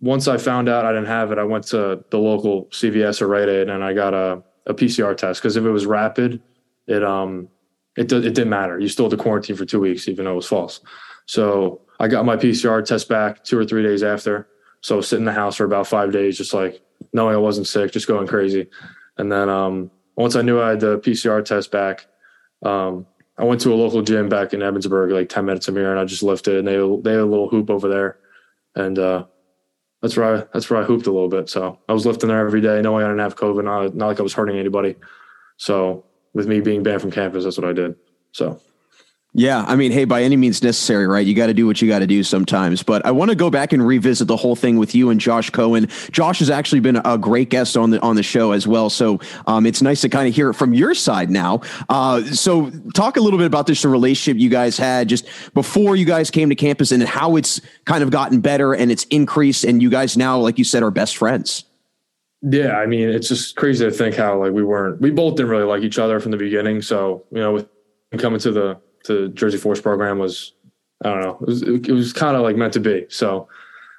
once 0.00 0.28
I 0.28 0.36
found 0.36 0.68
out 0.68 0.84
I 0.84 0.92
didn't 0.92 1.06
have 1.06 1.32
it, 1.32 1.38
I 1.38 1.44
went 1.44 1.64
to 1.68 2.04
the 2.10 2.18
local 2.18 2.66
CVS 2.66 3.22
or 3.22 3.28
Rite 3.28 3.48
Aid 3.48 3.70
and 3.70 3.82
I 3.82 3.92
got 3.94 4.12
a, 4.12 4.42
a 4.66 4.74
PCR 4.74 5.16
test 5.16 5.40
because 5.40 5.56
if 5.56 5.64
it 5.64 5.70
was 5.70 5.86
rapid, 5.86 6.42
it 6.86 7.02
um 7.02 7.48
it 7.96 8.12
it 8.12 8.34
didn't 8.34 8.50
matter. 8.50 8.78
You 8.78 8.88
still 8.88 9.06
had 9.06 9.16
to 9.16 9.22
quarantine 9.22 9.56
for 9.56 9.64
two 9.64 9.80
weeks, 9.80 10.08
even 10.08 10.24
though 10.24 10.32
it 10.32 10.36
was 10.36 10.48
false. 10.48 10.80
So 11.26 11.80
I 11.98 12.08
got 12.08 12.24
my 12.24 12.36
PCR 12.36 12.84
test 12.84 13.08
back 13.08 13.44
two 13.44 13.58
or 13.58 13.64
three 13.64 13.82
days 13.82 14.02
after. 14.02 14.48
So 14.82 15.00
sitting 15.00 15.22
in 15.22 15.26
the 15.26 15.32
house 15.32 15.56
for 15.56 15.64
about 15.64 15.86
five 15.86 16.12
days, 16.12 16.36
just 16.36 16.52
like 16.52 16.80
knowing 17.12 17.34
I 17.34 17.38
wasn't 17.38 17.66
sick, 17.66 17.92
just 17.92 18.08
going 18.08 18.26
crazy. 18.26 18.68
And 19.18 19.30
then 19.30 19.48
um, 19.48 19.90
once 20.16 20.36
I 20.36 20.42
knew 20.42 20.60
I 20.60 20.70
had 20.70 20.80
the 20.80 20.98
PCR 20.98 21.44
test 21.44 21.70
back, 21.70 22.06
um, 22.64 23.06
I 23.38 23.44
went 23.44 23.60
to 23.62 23.72
a 23.72 23.76
local 23.76 24.02
gym 24.02 24.28
back 24.28 24.54
in 24.54 24.60
Ebensburg, 24.60 25.12
like 25.12 25.28
10 25.28 25.44
minutes 25.44 25.66
from 25.66 25.76
here, 25.76 25.90
and 25.90 26.00
I 26.00 26.04
just 26.04 26.22
lifted. 26.22 26.56
And 26.56 26.66
they 26.66 26.76
they 27.02 27.12
had 27.12 27.20
a 27.20 27.26
little 27.26 27.48
hoop 27.48 27.70
over 27.70 27.88
there, 27.88 28.18
and 28.74 28.98
uh, 28.98 29.24
that's 30.00 30.16
where 30.16 30.36
I 30.36 30.44
that's 30.52 30.70
where 30.70 30.80
I 30.80 30.84
hooped 30.84 31.06
a 31.06 31.12
little 31.12 31.28
bit. 31.28 31.48
So 31.50 31.78
I 31.88 31.92
was 31.92 32.06
lifting 32.06 32.28
there 32.28 32.46
every 32.46 32.60
day, 32.60 32.80
knowing 32.80 33.04
I 33.04 33.08
didn't 33.08 33.20
have 33.20 33.36
COVID, 33.36 33.64
not 33.64 33.94
not 33.94 34.06
like 34.06 34.20
I 34.20 34.22
was 34.22 34.34
hurting 34.34 34.58
anybody. 34.58 34.96
So 35.58 36.04
with 36.32 36.46
me 36.46 36.60
being 36.60 36.82
banned 36.82 37.02
from 37.02 37.10
campus, 37.10 37.44
that's 37.44 37.58
what 37.58 37.68
I 37.68 37.72
did. 37.72 37.96
So 38.32 38.60
yeah, 39.38 39.66
I 39.68 39.76
mean, 39.76 39.92
hey, 39.92 40.06
by 40.06 40.22
any 40.22 40.34
means 40.34 40.62
necessary, 40.62 41.06
right? 41.06 41.26
You 41.26 41.34
got 41.34 41.48
to 41.48 41.54
do 41.54 41.66
what 41.66 41.82
you 41.82 41.88
got 41.88 41.98
to 41.98 42.06
do 42.06 42.22
sometimes. 42.22 42.82
But 42.82 43.04
I 43.04 43.10
want 43.10 43.28
to 43.28 43.34
go 43.34 43.50
back 43.50 43.74
and 43.74 43.86
revisit 43.86 44.28
the 44.28 44.36
whole 44.36 44.56
thing 44.56 44.78
with 44.78 44.94
you 44.94 45.10
and 45.10 45.20
Josh 45.20 45.50
Cohen. 45.50 45.88
Josh 46.10 46.38
has 46.38 46.48
actually 46.48 46.80
been 46.80 46.96
a 47.04 47.18
great 47.18 47.50
guest 47.50 47.76
on 47.76 47.90
the 47.90 48.00
on 48.00 48.16
the 48.16 48.22
show 48.22 48.52
as 48.52 48.66
well, 48.66 48.88
so 48.88 49.20
um, 49.46 49.66
it's 49.66 49.82
nice 49.82 50.00
to 50.00 50.08
kind 50.08 50.26
of 50.26 50.34
hear 50.34 50.48
it 50.48 50.54
from 50.54 50.72
your 50.72 50.94
side 50.94 51.28
now. 51.28 51.60
Uh, 51.90 52.22
so, 52.22 52.70
talk 52.94 53.18
a 53.18 53.20
little 53.20 53.38
bit 53.38 53.46
about 53.46 53.66
this 53.66 53.82
the 53.82 53.88
relationship 53.88 54.40
you 54.40 54.48
guys 54.48 54.78
had 54.78 55.06
just 55.06 55.28
before 55.52 55.96
you 55.96 56.06
guys 56.06 56.30
came 56.30 56.48
to 56.48 56.54
campus 56.54 56.90
and 56.90 57.02
how 57.02 57.36
it's 57.36 57.60
kind 57.84 58.02
of 58.02 58.10
gotten 58.10 58.40
better 58.40 58.72
and 58.72 58.90
it's 58.90 59.04
increased, 59.04 59.64
and 59.64 59.82
you 59.82 59.90
guys 59.90 60.16
now, 60.16 60.38
like 60.38 60.56
you 60.56 60.64
said, 60.64 60.82
are 60.82 60.90
best 60.90 61.18
friends. 61.18 61.66
Yeah, 62.40 62.78
I 62.78 62.86
mean, 62.86 63.10
it's 63.10 63.28
just 63.28 63.54
crazy 63.56 63.84
to 63.84 63.90
think 63.90 64.14
how 64.14 64.38
like 64.38 64.52
we 64.52 64.62
weren't, 64.62 64.98
we 65.02 65.10
both 65.10 65.36
didn't 65.36 65.50
really 65.50 65.64
like 65.64 65.82
each 65.82 65.98
other 65.98 66.20
from 66.20 66.30
the 66.30 66.38
beginning. 66.38 66.80
So, 66.80 67.24
you 67.30 67.40
know, 67.40 67.52
with 67.52 67.68
coming 68.18 68.38
to 68.40 68.50
the 68.50 68.80
to 69.06 69.28
Jersey 69.30 69.58
Force 69.58 69.80
program 69.80 70.18
was 70.18 70.52
I 71.04 71.10
don't 71.10 71.20
know 71.20 71.38
it 71.40 71.46
was 71.46 71.62
it 71.62 71.90
was 71.90 72.12
kind 72.12 72.36
of 72.36 72.42
like 72.42 72.56
meant 72.56 72.72
to 72.74 72.80
be. 72.80 73.06
So 73.08 73.48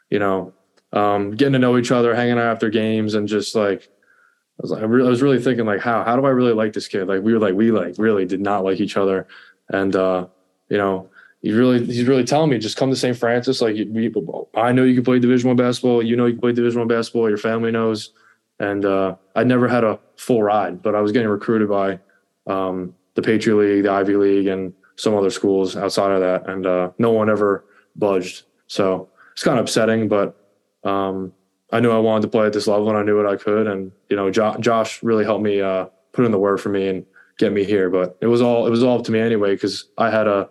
you 0.10 0.20
know, 0.20 0.54
um, 0.94 1.32
getting 1.32 1.54
to 1.54 1.60
know 1.60 1.78
each 1.78 1.92
other, 1.92 2.16
hanging 2.16 2.34
out 2.34 2.52
after 2.52 2.70
games, 2.70 3.14
and 3.14 3.28
just 3.28 3.56
like 3.56 3.84
I 3.84 4.62
was 4.62 4.72
like 4.72 4.82
I, 4.82 4.86
re- 4.86 5.06
I 5.06 5.10
was 5.10 5.22
really 5.22 5.42
thinking 5.42 5.66
like 5.66 5.82
how 5.82 6.04
how 6.04 6.16
do 6.16 6.26
I 6.26 6.30
really 6.30 6.54
like 6.54 6.74
this 6.74 6.88
kid? 6.88 7.08
Like 7.08 7.22
we 7.22 7.34
were 7.34 7.40
like 7.40 7.56
we 7.56 7.72
like 7.72 7.96
really 7.98 8.26
did 8.26 8.42
not 8.42 8.64
like 8.64 8.80
each 8.80 8.98
other, 8.98 9.28
and 9.70 9.96
uh, 9.96 10.28
you 10.70 10.78
know 10.78 11.10
he's 11.42 11.56
really 11.56 11.86
he's 11.86 12.08
really 12.08 12.24
telling 12.24 12.50
me 12.50 12.58
just 12.58 12.78
come 12.78 12.90
to 12.90 12.96
St. 12.96 13.18
Francis. 13.18 13.62
Like 13.62 13.76
we, 13.76 14.14
I 14.56 14.72
know 14.72 14.84
you 14.84 14.96
can 14.96 15.04
play 15.04 15.20
Division 15.20 15.50
One 15.50 15.58
basketball. 15.58 16.02
You 16.02 16.16
know 16.16 16.26
you 16.26 16.34
can 16.34 16.42
play 16.42 16.54
Division 16.54 16.80
One 16.80 16.88
basketball. 16.88 17.30
Your 17.30 17.38
family 17.38 17.72
knows. 17.72 18.12
And 18.60 18.86
uh, 18.86 19.16
I 19.36 19.44
never 19.44 19.68
had 19.68 19.84
a 19.84 20.00
full 20.16 20.42
ride, 20.42 20.82
but 20.82 20.96
I 20.96 21.02
was 21.02 21.12
getting 21.12 21.28
recruited 21.28 21.70
by 21.70 22.00
um, 22.48 22.96
the 23.14 23.22
Patriot 23.22 23.56
League, 23.56 23.84
the 23.84 23.92
Ivy 23.92 24.16
League, 24.16 24.48
and 24.48 24.74
some 24.98 25.16
other 25.16 25.30
schools 25.30 25.76
outside 25.76 26.12
of 26.12 26.22
that, 26.22 26.50
and 26.50 26.66
uh, 26.66 26.92
no 26.98 27.12
one 27.12 27.30
ever 27.30 27.64
budged. 27.96 28.44
So 28.68 29.10
it's 29.32 29.44
kind 29.44 29.60
of 29.60 29.64
upsetting, 29.64 30.08
but 30.08 30.36
um, 30.84 31.34
I 31.72 31.80
knew 31.80 31.92
I 31.92 32.00
wanted 32.00 32.24
to 32.24 32.28
play 32.30 32.46
at 32.48 32.54
this 32.54 32.68
level, 32.68 32.90
and 32.90 32.98
I 32.98 33.04
knew 33.04 33.16
what 33.16 33.28
I 33.28 33.36
could. 33.36 33.68
And 33.68 33.92
you 34.10 34.16
know, 34.16 34.30
jo- 34.30 34.58
Josh 34.60 35.02
really 35.04 35.24
helped 35.24 35.44
me 35.44 35.62
uh, 35.62 35.86
put 36.12 36.26
in 36.26 36.32
the 36.32 36.40
word 36.40 36.60
for 36.60 36.70
me 36.70 36.88
and 36.88 37.06
get 37.38 37.54
me 37.54 37.64
here. 37.64 37.90
But 37.90 38.18
it 38.22 38.28
was 38.28 38.42
all 38.42 38.66
it 38.68 38.70
was 38.70 38.84
all 38.84 39.00
up 39.00 39.06
to 39.06 39.12
me 39.12 39.20
anyway 39.20 39.54
because 39.54 39.86
I 39.98 40.10
had 40.10 40.28
a 40.28 40.50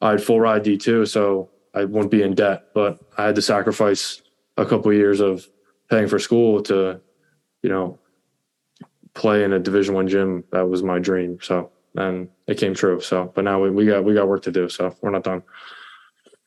I 0.00 0.10
had 0.10 0.22
full 0.22 0.40
ride 0.40 0.62
D 0.62 0.76
two, 0.76 1.06
so 1.06 1.50
I 1.74 1.84
wouldn't 1.84 2.10
be 2.10 2.22
in 2.22 2.34
debt. 2.34 2.66
But 2.74 2.98
I 3.16 3.26
had 3.26 3.34
to 3.36 3.42
sacrifice 3.42 4.22
a 4.56 4.66
couple 4.66 4.90
of 4.90 4.96
years 4.96 5.20
of 5.20 5.48
paying 5.88 6.08
for 6.08 6.18
school 6.18 6.62
to, 6.62 7.00
you 7.62 7.70
know, 7.70 7.98
play 9.14 9.44
in 9.44 9.52
a 9.52 9.58
Division 9.58 9.94
One 9.94 10.08
gym. 10.08 10.44
That 10.52 10.68
was 10.68 10.82
my 10.82 10.98
dream. 10.98 11.38
So 11.40 11.70
and 11.96 12.28
it 12.46 12.58
came 12.58 12.74
true. 12.74 13.00
So, 13.00 13.32
but 13.34 13.44
now 13.44 13.62
we, 13.62 13.70
we 13.70 13.86
got 13.86 14.04
we 14.04 14.14
got 14.14 14.28
work 14.28 14.42
to 14.42 14.52
do. 14.52 14.68
So 14.68 14.94
we're 15.00 15.10
not 15.10 15.24
done. 15.24 15.42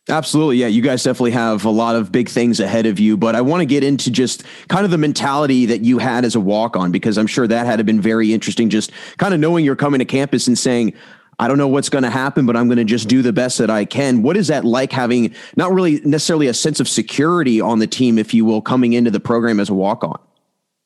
Absolutely. 0.08 0.58
Yeah. 0.58 0.68
You 0.68 0.84
guys 0.84 1.04
definitely 1.04 1.32
have 1.32 1.66
a 1.66 1.70
lot 1.70 1.96
of 1.96 2.12
big 2.12 2.30
things 2.30 2.60
ahead 2.60 2.86
of 2.86 3.00
you, 3.00 3.18
but 3.18 3.36
I 3.36 3.42
want 3.42 3.62
to 3.62 3.66
get 3.66 3.84
into 3.84 4.12
just 4.12 4.44
kind 4.68 4.86
of 4.86 4.92
the 4.92 5.00
mentality 5.00 5.66
that 5.66 5.84
you 5.84 5.98
had 5.98 6.24
as 6.26 6.36
a 6.36 6.40
walk 6.40 6.78
on, 6.78 6.92
because 6.92 7.18
I'm 7.18 7.26
sure 7.26 7.48
that 7.48 7.66
had 7.66 7.84
been 7.88 8.02
very 8.02 8.32
interesting. 8.32 8.70
Just 8.70 8.92
kind 9.18 9.34
of 9.34 9.40
knowing 9.40 9.66
you're 9.66 9.76
coming 9.76 9.98
to 9.98 10.06
campus 10.06 10.48
and 10.48 10.56
saying, 10.56 10.94
I 11.40 11.48
don't 11.48 11.58
know 11.58 11.68
what's 11.68 11.90
going 11.90 12.04
to 12.04 12.12
happen, 12.12 12.46
but 12.46 12.56
I'm 12.56 12.68
going 12.68 12.78
to 12.78 12.86
just 12.86 13.10
do 13.10 13.24
the 13.24 13.34
best 13.34 13.58
that 13.58 13.72
I 13.72 13.84
can. 13.84 14.22
What 14.22 14.38
is 14.38 14.48
that 14.48 14.64
like 14.64 14.92
having 14.92 15.34
not 15.58 15.74
really 15.74 16.00
necessarily 16.02 16.48
a 16.48 16.54
sense 16.54 16.80
of 16.80 16.88
security 16.88 17.60
on 17.60 17.80
the 17.80 17.88
team, 17.88 18.20
if 18.20 18.32
you 18.32 18.46
will, 18.46 18.62
coming 18.62 18.94
into 18.94 19.10
the 19.10 19.20
program 19.20 19.60
as 19.60 19.70
a 19.70 19.74
walk 19.74 20.04
on? 20.04 20.20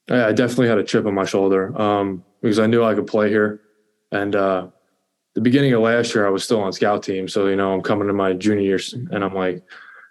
I 0.10 0.32
definitely 0.32 0.70
had 0.70 0.80
a 0.80 0.84
chip 0.84 1.06
on 1.06 1.14
my 1.14 1.26
shoulder 1.26 1.80
um, 1.80 2.24
because 2.42 2.58
I 2.58 2.68
knew 2.68 2.84
I 2.84 2.96
could 2.96 3.06
play 3.06 3.30
here. 3.30 3.62
And 4.12 4.36
uh, 4.36 4.68
the 5.36 5.42
beginning 5.42 5.74
of 5.74 5.82
last 5.82 6.14
year, 6.16 6.26
I 6.26 6.30
was 6.30 6.44
still 6.44 6.62
on 6.62 6.74
scout 6.74 7.04
team. 7.04 7.28
So, 7.28 7.48
you 7.48 7.56
know, 7.56 7.74
I'm 7.74 7.82
coming 7.82 8.08
to 8.08 8.14
my 8.14 8.34
junior 8.34 8.64
year 8.64 8.80
and 9.12 9.24
I'm 9.24 9.36
like, 9.36 9.64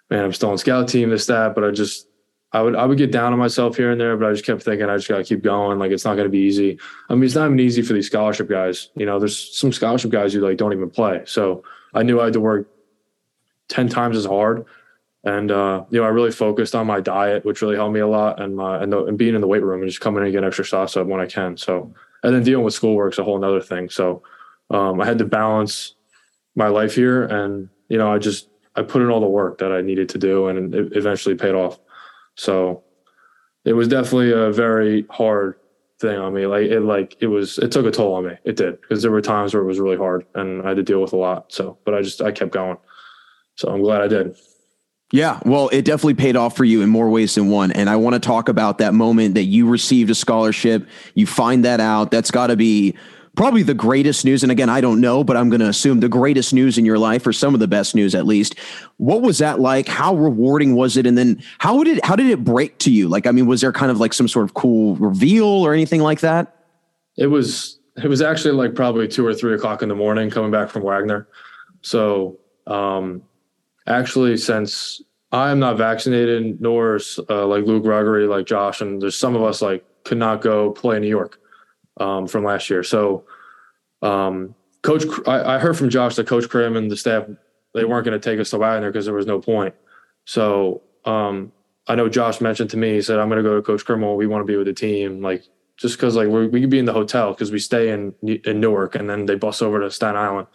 man, 0.09 0.23
I'm 0.23 0.33
still 0.33 0.51
on 0.51 0.57
scout 0.57 0.87
team, 0.87 1.09
this, 1.09 1.25
that. 1.27 1.55
But 1.55 1.63
I 1.63 1.71
just, 1.71 2.07
I 2.51 2.61
would 2.61 2.75
I 2.75 2.85
would 2.85 2.97
get 2.97 3.11
down 3.11 3.31
on 3.31 3.37
myself 3.37 3.77
here 3.77 3.91
and 3.91 4.01
there, 4.01 4.17
but 4.17 4.27
I 4.27 4.31
just 4.31 4.45
kept 4.45 4.63
thinking 4.63 4.89
I 4.89 4.97
just 4.97 5.07
gotta 5.07 5.23
keep 5.23 5.43
going. 5.43 5.77
Like 5.77 5.91
it's 5.91 6.03
not 6.03 6.15
gonna 6.15 6.29
be 6.29 6.39
easy. 6.39 6.79
I 7.07 7.13
mean, 7.13 7.23
it's 7.23 7.35
not 7.35 7.45
even 7.45 7.59
easy 7.59 7.83
for 7.83 7.93
these 7.93 8.07
scholarship 8.07 8.49
guys. 8.49 8.89
You 8.95 9.05
know, 9.05 9.19
there's 9.19 9.55
some 9.55 9.71
scholarship 9.71 10.09
guys 10.09 10.33
who 10.33 10.41
like 10.41 10.57
don't 10.57 10.73
even 10.73 10.89
play. 10.89 11.21
So 11.25 11.63
I 11.93 12.01
knew 12.01 12.19
I 12.19 12.25
had 12.25 12.33
to 12.33 12.39
work 12.39 12.67
ten 13.67 13.87
times 13.87 14.17
as 14.17 14.25
hard. 14.25 14.65
And 15.23 15.51
uh, 15.51 15.83
you 15.91 15.99
know, 15.99 16.05
I 16.05 16.09
really 16.09 16.31
focused 16.31 16.73
on 16.73 16.87
my 16.87 17.01
diet, 17.01 17.45
which 17.45 17.61
really 17.61 17.75
helped 17.75 17.93
me 17.93 17.99
a 17.99 18.07
lot, 18.07 18.41
and 18.41 18.55
my 18.55 18.81
and, 18.81 18.91
the, 18.91 19.05
and 19.05 19.17
being 19.17 19.35
in 19.35 19.41
the 19.41 19.47
weight 19.47 19.63
room 19.63 19.81
and 19.81 19.89
just 19.89 20.01
coming 20.01 20.21
in 20.21 20.27
and 20.27 20.33
get 20.33 20.43
extra 20.43 20.65
shots 20.65 20.97
up 20.97 21.05
when 21.05 21.21
I 21.21 21.27
can. 21.27 21.55
So 21.55 21.93
and 22.23 22.33
then 22.33 22.43
dealing 22.43 22.65
with 22.65 22.73
schoolwork's 22.73 23.17
a 23.17 23.23
whole 23.23 23.43
other 23.43 23.61
thing. 23.61 23.89
So 23.89 24.23
um, 24.69 25.01
I 25.01 25.05
had 25.05 25.17
to 25.19 25.25
balance 25.25 25.95
my 26.55 26.67
life 26.67 26.95
here, 26.95 27.25
and 27.25 27.69
you 27.87 27.97
know, 27.97 28.11
I 28.11 28.17
just 28.17 28.49
I 28.75 28.81
put 28.81 29.01
in 29.01 29.09
all 29.09 29.19
the 29.19 29.27
work 29.27 29.57
that 29.59 29.71
I 29.71 29.81
needed 29.81 30.09
to 30.09 30.17
do, 30.17 30.47
and 30.47 30.73
it 30.73 30.95
eventually 30.95 31.35
paid 31.35 31.55
off. 31.55 31.79
So 32.35 32.83
it 33.65 33.73
was 33.73 33.87
definitely 33.87 34.31
a 34.31 34.51
very 34.51 35.05
hard 35.09 35.55
thing 35.99 36.17
on 36.17 36.33
me. 36.33 36.45
Like 36.45 36.63
it, 36.63 36.81
like 36.81 37.17
it 37.19 37.27
was, 37.27 37.57
it 37.57 37.71
took 37.71 37.85
a 37.85 37.91
toll 37.91 38.15
on 38.15 38.25
me. 38.25 38.33
It 38.45 38.55
did 38.55 38.79
because 38.81 39.01
there 39.01 39.11
were 39.11 39.21
times 39.21 39.53
where 39.53 39.63
it 39.63 39.67
was 39.67 39.79
really 39.79 39.97
hard 39.97 40.25
and 40.35 40.63
I 40.63 40.69
had 40.69 40.77
to 40.77 40.83
deal 40.83 41.01
with 41.01 41.13
a 41.13 41.17
lot. 41.17 41.51
So, 41.51 41.77
but 41.85 41.93
I 41.93 42.01
just 42.01 42.21
I 42.21 42.31
kept 42.31 42.51
going. 42.51 42.77
So 43.55 43.69
I'm 43.69 43.81
glad 43.81 44.01
I 44.01 44.07
did. 44.07 44.35
Yeah, 45.11 45.39
well, 45.43 45.69
it 45.69 45.85
definitely 45.85 46.13
paid 46.13 46.35
off 46.35 46.55
for 46.55 46.65
you 46.65 46.83
in 46.83 46.89
more 46.89 47.09
ways 47.09 47.33
than 47.33 47.49
one. 47.49 47.71
And 47.71 47.89
I 47.89 47.95
want 47.95 48.13
to 48.13 48.19
talk 48.19 48.47
about 48.47 48.77
that 48.77 48.93
moment 48.93 49.33
that 49.33 49.45
you 49.45 49.67
received 49.67 50.11
a 50.11 50.15
scholarship. 50.15 50.87
You 51.15 51.25
find 51.25 51.65
that 51.65 51.79
out. 51.79 52.11
That's 52.11 52.29
got 52.29 52.47
to 52.47 52.55
be 52.55 52.95
probably 53.35 53.63
the 53.63 53.73
greatest 53.73 54.23
news. 54.23 54.43
And 54.43 54.51
again, 54.51 54.69
I 54.69 54.81
don't 54.81 55.01
know, 55.01 55.23
but 55.23 55.35
I'm 55.35 55.49
going 55.49 55.61
to 55.61 55.67
assume 55.69 56.01
the 56.01 56.09
greatest 56.09 56.53
news 56.53 56.77
in 56.77 56.85
your 56.85 56.99
life, 56.99 57.25
or 57.25 57.33
some 57.33 57.53
of 57.55 57.59
the 57.59 57.67
best 57.67 57.95
news 57.95 58.13
at 58.13 58.27
least. 58.27 58.59
What 58.97 59.21
was 59.21 59.39
that 59.39 59.59
like? 59.59 59.87
How 59.87 60.13
rewarding 60.13 60.75
was 60.75 60.95
it? 60.95 61.07
And 61.07 61.17
then 61.17 61.41
how 61.57 61.83
did 61.83 61.97
it, 61.97 62.05
how 62.05 62.15
did 62.15 62.27
it 62.27 62.43
break 62.43 62.77
to 62.79 62.91
you? 62.91 63.07
Like, 63.07 63.25
I 63.25 63.31
mean, 63.31 63.47
was 63.47 63.61
there 63.61 63.71
kind 63.71 63.91
of 63.91 63.99
like 63.99 64.13
some 64.13 64.27
sort 64.27 64.45
of 64.45 64.53
cool 64.53 64.95
reveal 64.97 65.45
or 65.45 65.73
anything 65.73 66.01
like 66.01 66.19
that? 66.19 66.55
It 67.17 67.27
was, 67.27 67.79
it 67.97 68.07
was 68.07 68.21
actually 68.21 68.53
like 68.53 68.75
probably 68.75 69.07
two 69.07 69.25
or 69.25 69.33
three 69.33 69.55
o'clock 69.55 69.81
in 69.81 69.89
the 69.89 69.95
morning 69.95 70.29
coming 70.29 70.51
back 70.51 70.69
from 70.69 70.83
Wagner. 70.83 71.27
So, 71.81 72.39
um, 72.67 73.23
actually, 73.89 74.37
since 74.37 75.01
I 75.31 75.51
am 75.51 75.59
not 75.59 75.77
vaccinated, 75.77 76.61
nor 76.61 76.99
uh, 77.29 77.45
like 77.45 77.65
Luke 77.65 77.83
Gregory, 77.83 78.27
like 78.27 78.45
Josh, 78.45 78.81
and 78.81 79.01
there's 79.01 79.17
some 79.17 79.35
of 79.35 79.43
us 79.43 79.61
like 79.61 79.83
could 80.03 80.17
not 80.17 80.41
go 80.41 80.71
play 80.71 80.95
in 80.95 81.01
New 81.01 81.09
York 81.09 81.39
um, 81.99 82.27
from 82.27 82.43
last 82.43 82.69
year. 82.69 82.83
So, 82.83 83.25
um, 84.01 84.55
Coach, 84.81 85.03
I, 85.27 85.55
I, 85.55 85.59
heard 85.59 85.77
from 85.77 85.89
Josh 85.89 86.15
that 86.15 86.25
Coach 86.25 86.47
Krim 86.47 86.77
and 86.77 86.89
the 86.89 86.95
staff 86.95 87.25
they 87.73 87.83
weren't 87.83 88.05
going 88.05 88.19
to 88.19 88.29
take 88.29 88.39
us 88.39 88.49
to 88.51 88.57
Wagner 88.57 88.89
because 88.89 89.05
there 89.05 89.13
was 89.13 89.25
no 89.25 89.39
point. 89.39 89.75
So, 90.25 90.81
um, 91.05 91.51
I 91.87 91.95
know 91.95 92.07
Josh 92.07 92.39
mentioned 92.39 92.69
to 92.71 92.77
me, 92.77 92.93
he 92.93 93.01
said, 93.01 93.19
"I'm 93.19 93.29
going 93.29 93.43
to 93.43 93.47
go 93.47 93.55
to 93.55 93.61
Coach 93.61 93.83
Krim. 93.85 94.01
We 94.15 94.27
want 94.27 94.41
to 94.41 94.51
be 94.51 94.55
with 94.55 94.67
the 94.67 94.73
team, 94.73 95.21
like 95.21 95.43
just 95.77 95.97
because 95.97 96.15
like 96.15 96.27
we 96.27 96.61
could 96.61 96.69
be 96.69 96.79
in 96.79 96.85
the 96.85 96.93
hotel 96.93 97.33
because 97.33 97.51
we 97.51 97.59
stay 97.59 97.89
in 97.89 98.13
in 98.23 98.59
Newark, 98.59 98.95
and 98.95 99.09
then 99.09 99.25
they 99.25 99.35
bus 99.35 99.61
over 99.61 99.79
to 99.79 99.91
Staten 99.91 100.15
Island. 100.15 100.47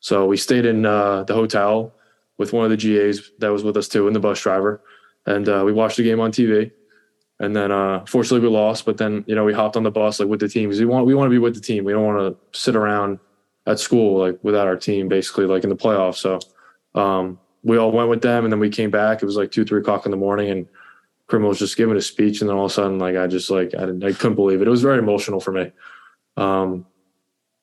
So 0.00 0.26
we 0.26 0.36
stayed 0.36 0.66
in 0.66 0.84
uh, 0.84 1.22
the 1.24 1.34
hotel 1.34 1.94
with 2.38 2.52
one 2.52 2.64
of 2.64 2.70
the 2.70 2.76
GAs 2.76 3.30
that 3.38 3.48
was 3.48 3.62
with 3.62 3.76
us 3.76 3.88
too, 3.88 4.06
and 4.06 4.16
the 4.16 4.20
bus 4.20 4.40
driver, 4.40 4.82
and 5.26 5.48
uh, 5.48 5.62
we 5.64 5.72
watched 5.72 5.96
the 5.96 6.02
game 6.02 6.20
on 6.20 6.32
TV. 6.32 6.72
And 7.40 7.56
then, 7.56 7.72
uh, 7.72 8.04
fortunately, 8.06 8.46
we 8.46 8.54
lost. 8.54 8.84
But 8.84 8.98
then, 8.98 9.24
you 9.26 9.34
know, 9.34 9.44
we 9.44 9.52
hopped 9.52 9.76
on 9.76 9.82
the 9.82 9.90
bus 9.90 10.20
like 10.20 10.28
with 10.28 10.38
the 10.38 10.48
team 10.48 10.68
because 10.68 10.78
we 10.78 10.86
want 10.86 11.06
we 11.06 11.14
want 11.14 11.26
to 11.26 11.30
be 11.30 11.38
with 11.38 11.54
the 11.54 11.60
team. 11.60 11.84
We 11.84 11.92
don't 11.92 12.04
want 12.04 12.18
to 12.18 12.58
sit 12.58 12.76
around 12.76 13.18
at 13.66 13.80
school 13.80 14.20
like 14.20 14.38
without 14.42 14.68
our 14.68 14.76
team, 14.76 15.08
basically, 15.08 15.46
like 15.46 15.64
in 15.64 15.70
the 15.70 15.76
playoffs. 15.76 16.16
So 16.16 16.38
um, 16.94 17.40
we 17.64 17.78
all 17.78 17.90
went 17.90 18.10
with 18.10 18.22
them, 18.22 18.44
and 18.44 18.52
then 18.52 18.60
we 18.60 18.70
came 18.70 18.90
back. 18.90 19.22
It 19.22 19.26
was 19.26 19.36
like 19.36 19.50
two, 19.50 19.64
three 19.64 19.80
o'clock 19.80 20.04
in 20.04 20.10
the 20.10 20.16
morning, 20.16 20.50
and 20.50 20.68
Krim 21.26 21.42
was 21.42 21.58
just 21.58 21.76
giving 21.76 21.96
a 21.96 22.00
speech, 22.00 22.40
and 22.40 22.50
then 22.50 22.56
all 22.56 22.66
of 22.66 22.70
a 22.70 22.74
sudden, 22.74 22.98
like 22.98 23.16
I 23.16 23.26
just 23.26 23.50
like 23.50 23.74
I, 23.74 23.84
I 23.84 24.12
couldn't 24.12 24.34
believe 24.34 24.60
it. 24.60 24.68
It 24.68 24.70
was 24.70 24.82
very 24.82 24.98
emotional 24.98 25.40
for 25.40 25.52
me. 25.52 25.72
Um, 26.36 26.86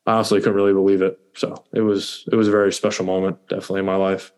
I 0.05 0.13
honestly 0.13 0.39
couldn't 0.39 0.55
really 0.55 0.73
believe 0.73 1.01
it. 1.01 1.19
So 1.35 1.63
it 1.71 1.81
was 1.81 2.25
it 2.31 2.35
was 2.35 2.47
a 2.47 2.51
very 2.51 2.73
special 2.73 3.05
moment, 3.05 3.37
definitely 3.47 3.79
in 3.79 3.85
my 3.85 3.95
life. 3.95 4.31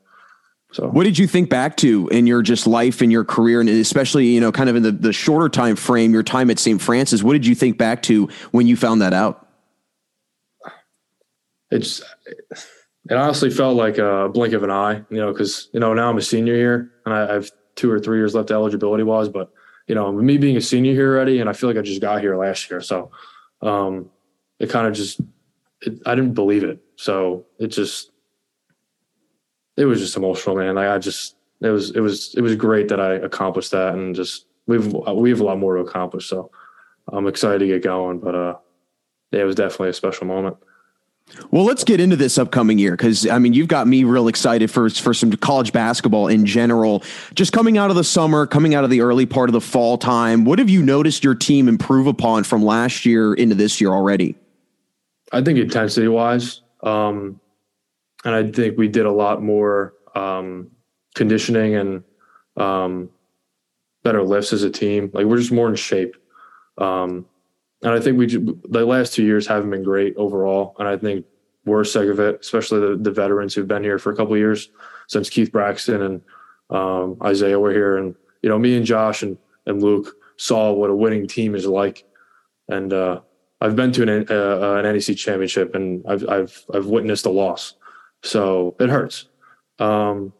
So 0.71 0.87
what 0.87 1.03
did 1.03 1.17
you 1.17 1.27
think 1.27 1.49
back 1.49 1.75
to 1.77 2.07
in 2.09 2.27
your 2.27 2.41
just 2.41 2.65
life 2.65 3.01
and 3.01 3.11
your 3.11 3.25
career 3.25 3.59
and 3.59 3.69
especially, 3.69 4.27
you 4.27 4.39
know, 4.39 4.51
kind 4.51 4.69
of 4.69 4.77
in 4.77 4.83
the, 4.83 4.91
the 4.91 5.11
shorter 5.11 5.49
time 5.49 5.75
frame, 5.75 6.13
your 6.13 6.23
time 6.23 6.49
at 6.49 6.59
St. 6.59 6.81
Francis, 6.81 7.21
what 7.21 7.33
did 7.33 7.45
you 7.45 7.55
think 7.55 7.77
back 7.77 8.01
to 8.03 8.29
when 8.51 8.67
you 8.67 8.77
found 8.77 9.01
that 9.01 9.13
out? 9.13 9.47
It's, 11.71 12.01
it 13.09 13.17
honestly 13.17 13.49
felt 13.49 13.75
like 13.75 13.97
a 13.97 14.29
blink 14.33 14.53
of 14.53 14.63
an 14.63 14.71
eye, 14.71 15.03
you 15.09 15.17
know, 15.17 15.33
cause 15.33 15.69
you 15.73 15.79
know, 15.79 15.93
now 15.93 16.09
I'm 16.09 16.17
a 16.17 16.21
senior 16.21 16.55
here 16.55 16.91
and 17.05 17.13
I, 17.13 17.29
I 17.29 17.33
have 17.33 17.51
two 17.75 17.91
or 17.91 17.99
three 17.99 18.19
years 18.19 18.33
left 18.33 18.51
eligibility 18.51 19.03
wise, 19.03 19.27
but 19.27 19.51
you 19.87 19.95
know, 19.95 20.11
me 20.11 20.37
being 20.37 20.55
a 20.55 20.61
senior 20.61 20.93
here 20.93 21.13
already, 21.13 21.41
and 21.41 21.49
I 21.49 21.53
feel 21.53 21.69
like 21.69 21.77
I 21.77 21.81
just 21.81 22.01
got 22.01 22.21
here 22.21 22.37
last 22.37 22.69
year. 22.69 22.79
So, 22.79 23.11
um, 23.61 24.09
it 24.59 24.69
kind 24.69 24.87
of 24.87 24.93
just, 24.93 25.19
it, 25.81 26.01
I 26.05 26.15
didn't 26.15 26.33
believe 26.33 26.63
it. 26.63 26.79
So 26.95 27.45
it 27.59 27.67
just, 27.67 28.10
it 29.77 29.85
was 29.85 29.99
just 29.99 30.17
emotional, 30.17 30.55
man. 30.55 30.75
Like 30.75 30.87
I 30.87 30.97
just 30.97 31.35
it 31.61 31.69
was 31.69 31.91
it 31.91 31.99
was 32.01 32.33
it 32.35 32.41
was 32.41 32.55
great 32.55 32.89
that 32.89 32.99
I 32.99 33.13
accomplished 33.13 33.71
that, 33.71 33.93
and 33.93 34.15
just 34.15 34.45
we've 34.67 34.93
we 35.15 35.29
have 35.29 35.41
a 35.41 35.43
lot 35.43 35.59
more 35.59 35.75
to 35.75 35.81
accomplish. 35.81 36.27
So 36.27 36.51
I'm 37.11 37.27
excited 37.27 37.59
to 37.59 37.67
get 37.67 37.83
going, 37.83 38.19
but 38.19 38.35
uh, 38.35 38.55
yeah, 39.31 39.41
it 39.41 39.45
was 39.45 39.55
definitely 39.55 39.89
a 39.89 39.93
special 39.93 40.27
moment. 40.27 40.57
Well, 41.49 41.63
let's 41.63 41.83
get 41.83 41.99
into 41.99 42.15
this 42.15 42.37
upcoming 42.37 42.77
year 42.77 42.91
because 42.91 43.27
I 43.27 43.39
mean, 43.39 43.53
you've 43.53 43.67
got 43.67 43.87
me 43.87 44.03
real 44.03 44.27
excited 44.27 44.69
for 44.69 44.89
for 44.89 45.13
some 45.13 45.31
college 45.33 45.71
basketball 45.71 46.27
in 46.27 46.45
general. 46.45 47.03
Just 47.33 47.53
coming 47.53 47.77
out 47.77 47.89
of 47.89 47.95
the 47.95 48.03
summer, 48.03 48.45
coming 48.45 48.75
out 48.75 48.83
of 48.83 48.89
the 48.89 49.01
early 49.01 49.25
part 49.25 49.49
of 49.49 49.53
the 49.53 49.61
fall 49.61 49.97
time, 49.97 50.45
what 50.45 50.59
have 50.59 50.69
you 50.69 50.83
noticed 50.83 51.23
your 51.23 51.35
team 51.35 51.67
improve 51.67 52.07
upon 52.07 52.43
from 52.43 52.63
last 52.63 53.05
year 53.05 53.33
into 53.33 53.55
this 53.55 53.79
year 53.79 53.91
already? 53.91 54.35
I 55.31 55.41
think 55.41 55.59
intensity 55.59 56.07
wise, 56.07 56.61
um, 56.83 57.39
and 58.23 58.35
I 58.35 58.51
think 58.51 58.77
we 58.77 58.87
did 58.87 59.05
a 59.05 59.11
lot 59.11 59.41
more 59.41 59.93
um, 60.15 60.71
conditioning 61.15 61.75
and 61.75 62.03
um, 62.57 63.09
better 64.03 64.23
lifts 64.23 64.53
as 64.53 64.63
a 64.63 64.69
team. 64.69 65.09
Like 65.13 65.25
we're 65.25 65.37
just 65.37 65.51
more 65.51 65.69
in 65.69 65.75
shape. 65.75 66.15
Um, 66.77 67.25
and 67.83 67.93
I 67.93 67.99
think 67.99 68.17
we 68.17 68.27
the 68.27 68.85
last 68.85 69.13
two 69.13 69.23
years 69.23 69.47
haven't 69.47 69.71
been 69.71 69.83
great 69.83 70.15
overall. 70.15 70.75
And 70.79 70.87
I 70.87 70.97
think 70.97 71.25
we're 71.65 71.83
sick 71.83 72.09
of 72.09 72.19
it, 72.19 72.39
especially 72.41 72.79
the, 72.79 72.95
the 72.95 73.11
veterans 73.11 73.53
who've 73.53 73.67
been 73.67 73.83
here 73.83 73.99
for 73.99 74.11
a 74.11 74.15
couple 74.15 74.37
years 74.37 74.69
since 75.07 75.29
Keith 75.29 75.51
Braxton 75.51 76.01
and 76.01 76.21
um, 76.69 77.17
Isaiah 77.23 77.59
were 77.59 77.71
here. 77.71 77.97
And 77.97 78.15
you 78.41 78.49
know, 78.49 78.59
me 78.59 78.75
and 78.77 78.85
Josh 78.85 79.23
and 79.23 79.37
and 79.65 79.81
Luke 79.81 80.15
saw 80.37 80.71
what 80.71 80.89
a 80.89 80.95
winning 80.95 81.27
team 81.27 81.55
is 81.55 81.65
like. 81.65 82.03
And 82.67 82.93
uh, 82.93 83.21
I've 83.59 83.75
been 83.75 83.91
to 83.93 84.03
an, 84.03 84.25
uh, 84.29 84.81
an 84.83 84.95
NEC 84.95 85.17
championship, 85.17 85.75
and 85.75 86.03
I've 86.07 86.27
I've 86.29 86.65
I've 86.73 86.85
witnessed 86.87 87.25
a 87.25 87.29
loss. 87.29 87.75
So 88.23 88.75
it 88.79 88.89
hurts. 88.89 89.25
Um, 89.79 90.33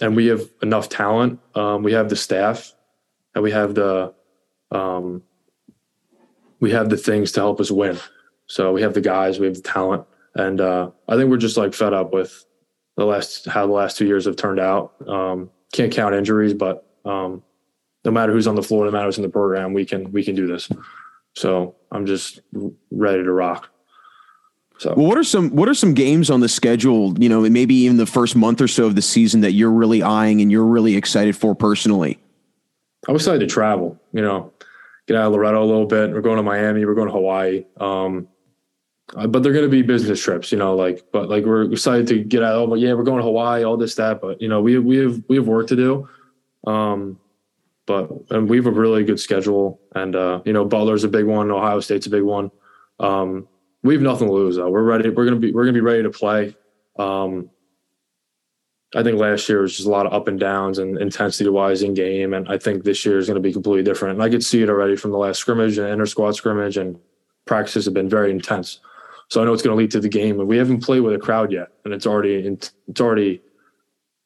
and 0.00 0.16
we 0.16 0.26
have 0.26 0.42
enough 0.62 0.88
talent. 0.88 1.40
Um, 1.54 1.82
we 1.82 1.92
have 1.92 2.08
the 2.08 2.16
staff 2.16 2.72
and 3.34 3.42
we 3.42 3.50
have 3.50 3.74
the, 3.74 4.14
um, 4.70 5.22
we 6.60 6.70
have 6.72 6.88
the 6.88 6.96
things 6.96 7.32
to 7.32 7.40
help 7.40 7.60
us 7.60 7.70
win. 7.70 7.98
So 8.46 8.72
we 8.72 8.82
have 8.82 8.94
the 8.94 9.00
guys, 9.00 9.38
we 9.38 9.46
have 9.46 9.56
the 9.56 9.62
talent. 9.62 10.04
And, 10.34 10.60
uh, 10.60 10.90
I 11.08 11.16
think 11.16 11.30
we're 11.30 11.36
just 11.36 11.56
like 11.56 11.74
fed 11.74 11.92
up 11.92 12.12
with 12.12 12.44
the 12.96 13.04
last, 13.04 13.46
how 13.46 13.66
the 13.66 13.72
last 13.72 13.96
two 13.96 14.06
years 14.06 14.26
have 14.26 14.36
turned 14.36 14.60
out. 14.60 14.94
Um, 15.08 15.50
can't 15.72 15.92
count 15.92 16.14
injuries, 16.14 16.54
but, 16.54 16.86
um, 17.04 17.42
no 18.04 18.10
matter 18.10 18.32
who's 18.32 18.46
on 18.46 18.54
the 18.54 18.62
floor, 18.62 18.84
no 18.84 18.90
matter 18.90 19.06
who's 19.06 19.16
in 19.16 19.22
the 19.22 19.28
program, 19.28 19.72
we 19.72 19.84
can, 19.84 20.12
we 20.12 20.22
can 20.22 20.34
do 20.34 20.46
this. 20.46 20.68
So 21.34 21.76
I'm 21.90 22.06
just 22.06 22.40
ready 22.90 23.22
to 23.22 23.32
rock. 23.32 23.70
So, 24.84 24.92
well, 24.94 25.06
what 25.06 25.16
are 25.16 25.24
some 25.24 25.48
what 25.56 25.66
are 25.66 25.74
some 25.74 25.94
games 25.94 26.28
on 26.28 26.40
the 26.40 26.48
schedule? 26.48 27.18
You 27.18 27.30
know, 27.30 27.48
maybe 27.48 27.74
even 27.74 27.96
the 27.96 28.04
first 28.04 28.36
month 28.36 28.60
or 28.60 28.68
so 28.68 28.84
of 28.84 28.94
the 28.94 29.00
season 29.00 29.40
that 29.40 29.52
you're 29.52 29.70
really 29.70 30.02
eyeing 30.02 30.42
and 30.42 30.52
you're 30.52 30.66
really 30.66 30.94
excited 30.94 31.34
for 31.34 31.54
personally. 31.54 32.18
I'm 33.08 33.14
excited 33.14 33.40
to 33.40 33.46
travel. 33.46 33.98
You 34.12 34.20
know, 34.20 34.52
get 35.06 35.16
out 35.16 35.28
of 35.28 35.32
Loretto 35.32 35.62
a 35.62 35.64
little 35.64 35.86
bit. 35.86 36.10
We're 36.10 36.20
going 36.20 36.36
to 36.36 36.42
Miami. 36.42 36.84
We're 36.84 36.94
going 36.94 37.08
to 37.08 37.14
Hawaii. 37.14 37.64
Um, 37.78 38.28
but 39.14 39.42
they're 39.42 39.54
going 39.54 39.64
to 39.64 39.70
be 39.70 39.80
business 39.80 40.22
trips. 40.22 40.52
You 40.52 40.58
know, 40.58 40.76
like 40.76 41.02
but 41.12 41.30
like 41.30 41.46
we're 41.46 41.72
excited 41.72 42.06
to 42.08 42.22
get 42.22 42.42
out. 42.42 42.68
Oh, 42.68 42.74
yeah, 42.74 42.92
we're 42.92 43.04
going 43.04 43.20
to 43.20 43.24
Hawaii. 43.24 43.64
All 43.64 43.78
this 43.78 43.94
that. 43.94 44.20
But 44.20 44.42
you 44.42 44.48
know, 44.48 44.60
we 44.60 44.78
we 44.78 44.98
have 44.98 45.22
we 45.28 45.36
have 45.36 45.48
work 45.48 45.68
to 45.68 45.76
do. 45.76 46.10
Um, 46.66 47.18
but 47.86 48.10
and 48.28 48.50
we 48.50 48.58
have 48.58 48.66
a 48.66 48.70
really 48.70 49.02
good 49.02 49.18
schedule. 49.18 49.80
And 49.94 50.14
uh, 50.14 50.42
you 50.44 50.52
know, 50.52 50.66
Butler's 50.66 51.04
a 51.04 51.08
big 51.08 51.24
one. 51.24 51.50
Ohio 51.50 51.80
State's 51.80 52.06
a 52.06 52.10
big 52.10 52.22
one. 52.22 52.50
Um, 53.00 53.48
we 53.84 53.94
have 53.94 54.02
nothing 54.02 54.28
to 54.28 54.34
lose 54.34 54.56
though. 54.56 54.70
We're 54.70 54.82
ready. 54.82 55.10
We're 55.10 55.24
gonna 55.24 55.36
be 55.36 55.52
we're 55.52 55.64
gonna 55.64 55.74
be 55.74 55.80
ready 55.80 56.02
to 56.02 56.10
play. 56.10 56.56
Um, 56.98 57.50
I 58.94 59.02
think 59.02 59.18
last 59.18 59.48
year 59.48 59.62
was 59.62 59.76
just 59.76 59.88
a 59.88 59.90
lot 59.90 60.06
of 60.06 60.12
up 60.12 60.28
and 60.28 60.38
downs 60.38 60.78
and 60.78 60.98
intensity 60.98 61.50
wise 61.50 61.82
in 61.82 61.94
game, 61.94 62.32
and 62.32 62.48
I 62.48 62.58
think 62.58 62.84
this 62.84 63.04
year 63.04 63.18
is 63.18 63.26
going 63.26 63.34
to 63.34 63.40
be 63.40 63.52
completely 63.52 63.82
different. 63.82 64.14
And 64.14 64.22
I 64.22 64.30
could 64.30 64.44
see 64.44 64.62
it 64.62 64.70
already 64.70 64.94
from 64.94 65.10
the 65.10 65.18
last 65.18 65.38
scrimmage 65.38 65.78
and 65.78 65.88
inter 65.88 66.06
squad 66.06 66.32
scrimmage, 66.36 66.76
and 66.76 66.98
practices 67.44 67.84
have 67.86 67.94
been 67.94 68.08
very 68.08 68.30
intense. 68.30 68.80
So 69.28 69.42
I 69.42 69.44
know 69.44 69.52
it's 69.52 69.62
going 69.62 69.76
to 69.76 69.78
lead 69.78 69.90
to 69.92 70.00
the 70.00 70.08
game, 70.08 70.38
and 70.38 70.48
we 70.48 70.58
haven't 70.58 70.84
played 70.84 71.00
with 71.00 71.12
a 71.12 71.18
crowd 71.18 71.50
yet, 71.50 71.68
and 71.84 71.92
it's 71.92 72.06
already 72.06 72.46
it's 72.88 73.00
already 73.00 73.42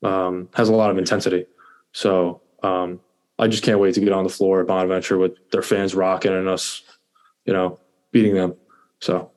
um, 0.03 0.49
has 0.55 0.69
a 0.69 0.75
lot 0.75 0.91
of 0.91 0.99
intensity. 0.99 1.47
So 1.93 2.43
um, 2.63 3.01
I 3.39 3.49
just 3.49 3.63
can't 3.63 3.81
wait 3.81 3.95
to 3.95 4.01
get 4.01 4.13
on 4.13 4.25
the 4.25 4.31
floor 4.31 4.61
at 4.61 4.67
Bonaventure 4.67 5.17
with 5.17 5.33
their 5.51 5.63
fans 5.63 5.95
rocking 5.95 6.33
and 6.33 6.49
us, 6.49 6.83
you 7.47 7.55
know, 7.55 7.81
beating 8.13 8.35
them. 8.35 8.55
So, 9.01 9.31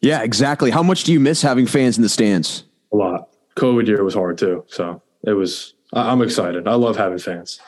yeah, 0.00 0.22
exactly. 0.22 0.70
How 0.70 0.82
much 0.82 1.04
do 1.04 1.12
you 1.12 1.20
miss 1.20 1.42
having 1.42 1.66
fans 1.66 1.96
in 1.96 2.02
the 2.02 2.08
stands? 2.08 2.64
A 2.92 2.96
lot. 2.96 3.28
COVID 3.56 3.86
year 3.86 4.02
was 4.02 4.14
hard 4.14 4.38
too. 4.38 4.64
So 4.68 5.02
it 5.24 5.32
was. 5.32 5.74
I'm 5.92 6.22
excited. 6.22 6.66
I 6.66 6.74
love 6.74 6.96
having 6.96 7.18
fans. 7.18 7.60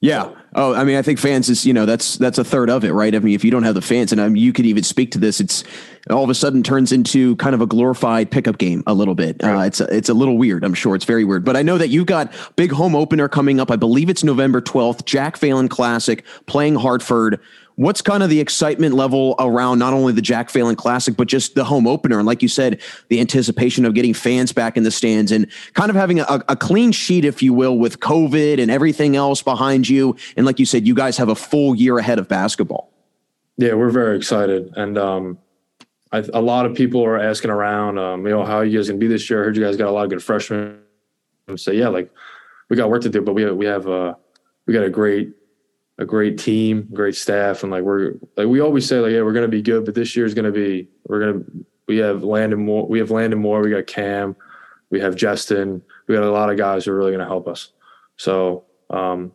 Yeah. 0.00 0.32
Oh, 0.54 0.74
I 0.74 0.84
mean, 0.84 0.96
I 0.96 1.02
think 1.02 1.18
fans 1.18 1.48
is 1.48 1.66
you 1.66 1.72
know 1.72 1.84
that's 1.84 2.18
that's 2.18 2.38
a 2.38 2.44
third 2.44 2.70
of 2.70 2.84
it, 2.84 2.92
right? 2.92 3.12
I 3.12 3.18
mean, 3.18 3.34
if 3.34 3.42
you 3.42 3.50
don't 3.50 3.64
have 3.64 3.74
the 3.74 3.82
fans, 3.82 4.12
and 4.12 4.20
I 4.20 4.28
mean, 4.28 4.40
you 4.40 4.52
could 4.52 4.64
even 4.64 4.84
speak 4.84 5.10
to 5.12 5.18
this, 5.18 5.40
it's 5.40 5.64
all 6.08 6.22
of 6.22 6.30
a 6.30 6.34
sudden 6.34 6.62
turns 6.62 6.92
into 6.92 7.34
kind 7.36 7.52
of 7.52 7.60
a 7.60 7.66
glorified 7.66 8.30
pickup 8.30 8.58
game 8.58 8.84
a 8.86 8.94
little 8.94 9.16
bit. 9.16 9.42
Uh, 9.42 9.48
right. 9.48 9.62
Uh, 9.62 9.66
it's 9.66 9.80
a, 9.80 9.96
it's 9.96 10.08
a 10.08 10.14
little 10.14 10.38
weird. 10.38 10.62
I'm 10.62 10.74
sure 10.74 10.94
it's 10.94 11.04
very 11.04 11.24
weird, 11.24 11.44
but 11.44 11.56
I 11.56 11.62
know 11.62 11.78
that 11.78 11.88
you've 11.88 12.06
got 12.06 12.32
big 12.54 12.70
home 12.70 12.94
opener 12.94 13.28
coming 13.28 13.58
up. 13.58 13.72
I 13.72 13.76
believe 13.76 14.08
it's 14.08 14.22
November 14.22 14.60
12th, 14.60 15.04
Jack 15.04 15.36
Phelan 15.36 15.68
Classic, 15.68 16.24
playing 16.46 16.76
Hartford 16.76 17.40
what's 17.78 18.02
kind 18.02 18.24
of 18.24 18.28
the 18.28 18.40
excitement 18.40 18.92
level 18.96 19.36
around 19.38 19.78
not 19.78 19.92
only 19.92 20.12
the 20.12 20.20
Jack 20.20 20.50
Phelan 20.50 20.74
Classic, 20.74 21.16
but 21.16 21.28
just 21.28 21.54
the 21.54 21.64
home 21.64 21.86
opener? 21.86 22.18
And 22.18 22.26
like 22.26 22.42
you 22.42 22.48
said, 22.48 22.80
the 23.08 23.20
anticipation 23.20 23.84
of 23.84 23.94
getting 23.94 24.12
fans 24.12 24.52
back 24.52 24.76
in 24.76 24.82
the 24.82 24.90
stands 24.90 25.30
and 25.30 25.46
kind 25.74 25.88
of 25.88 25.94
having 25.94 26.18
a, 26.18 26.42
a 26.48 26.56
clean 26.56 26.90
sheet, 26.90 27.24
if 27.24 27.40
you 27.40 27.54
will, 27.54 27.78
with 27.78 28.00
COVID 28.00 28.60
and 28.60 28.68
everything 28.68 29.14
else 29.14 29.42
behind 29.42 29.88
you. 29.88 30.16
And 30.36 30.44
like 30.44 30.58
you 30.58 30.66
said, 30.66 30.88
you 30.88 30.94
guys 30.94 31.16
have 31.18 31.28
a 31.28 31.36
full 31.36 31.76
year 31.76 31.98
ahead 31.98 32.18
of 32.18 32.26
basketball. 32.26 32.90
Yeah, 33.58 33.74
we're 33.74 33.90
very 33.90 34.16
excited. 34.16 34.72
And, 34.76 34.98
um, 34.98 35.38
I, 36.10 36.24
a 36.34 36.40
lot 36.40 36.66
of 36.66 36.74
people 36.74 37.04
are 37.04 37.16
asking 37.16 37.52
around, 37.52 37.98
um, 37.98 38.26
you 38.26 38.32
know, 38.32 38.44
how 38.44 38.56
are 38.56 38.64
you 38.64 38.76
guys 38.76 38.88
gonna 38.88 38.98
be 38.98 39.06
this 39.06 39.30
year? 39.30 39.40
I 39.40 39.44
heard 39.44 39.56
you 39.56 39.62
guys 39.62 39.76
got 39.76 39.88
a 39.88 39.92
lot 39.92 40.02
of 40.02 40.10
good 40.10 40.22
freshmen. 40.22 40.80
Say, 41.54 41.76
yeah, 41.76 41.88
like 41.88 42.10
we 42.68 42.76
got 42.76 42.90
work 42.90 43.02
to 43.02 43.08
do, 43.08 43.22
but 43.22 43.34
we 43.34 43.42
have, 43.42 43.56
we 43.56 43.66
have, 43.66 43.86
uh, 43.86 44.14
we 44.66 44.74
got 44.74 44.82
a 44.82 44.90
great 44.90 45.32
a 45.98 46.04
great 46.04 46.38
team, 46.38 46.88
great 46.92 47.16
staff, 47.16 47.62
and 47.62 47.72
like 47.72 47.82
we're 47.82 48.14
like 48.36 48.46
we 48.46 48.60
always 48.60 48.86
say 48.86 48.98
like 49.00 49.12
yeah 49.12 49.22
we're 49.22 49.32
gonna 49.32 49.48
be 49.48 49.62
good, 49.62 49.84
but 49.84 49.94
this 49.94 50.14
year 50.16 50.24
is 50.24 50.34
gonna 50.34 50.52
be 50.52 50.88
we're 51.06 51.20
gonna 51.20 51.44
we 51.86 51.96
have 51.98 52.22
Landon 52.22 52.64
Moore, 52.64 52.86
we 52.86 52.98
have 52.98 53.10
Landon 53.10 53.40
Moore, 53.40 53.62
we 53.62 53.70
got 53.70 53.86
Cam, 53.86 54.36
we 54.90 55.00
have 55.00 55.16
Justin, 55.16 55.82
we 56.06 56.14
got 56.14 56.24
a 56.24 56.30
lot 56.30 56.50
of 56.50 56.56
guys 56.56 56.84
who 56.84 56.92
are 56.92 56.96
really 56.96 57.12
gonna 57.12 57.26
help 57.26 57.48
us. 57.48 57.72
So 58.16 58.64
um, 58.90 59.32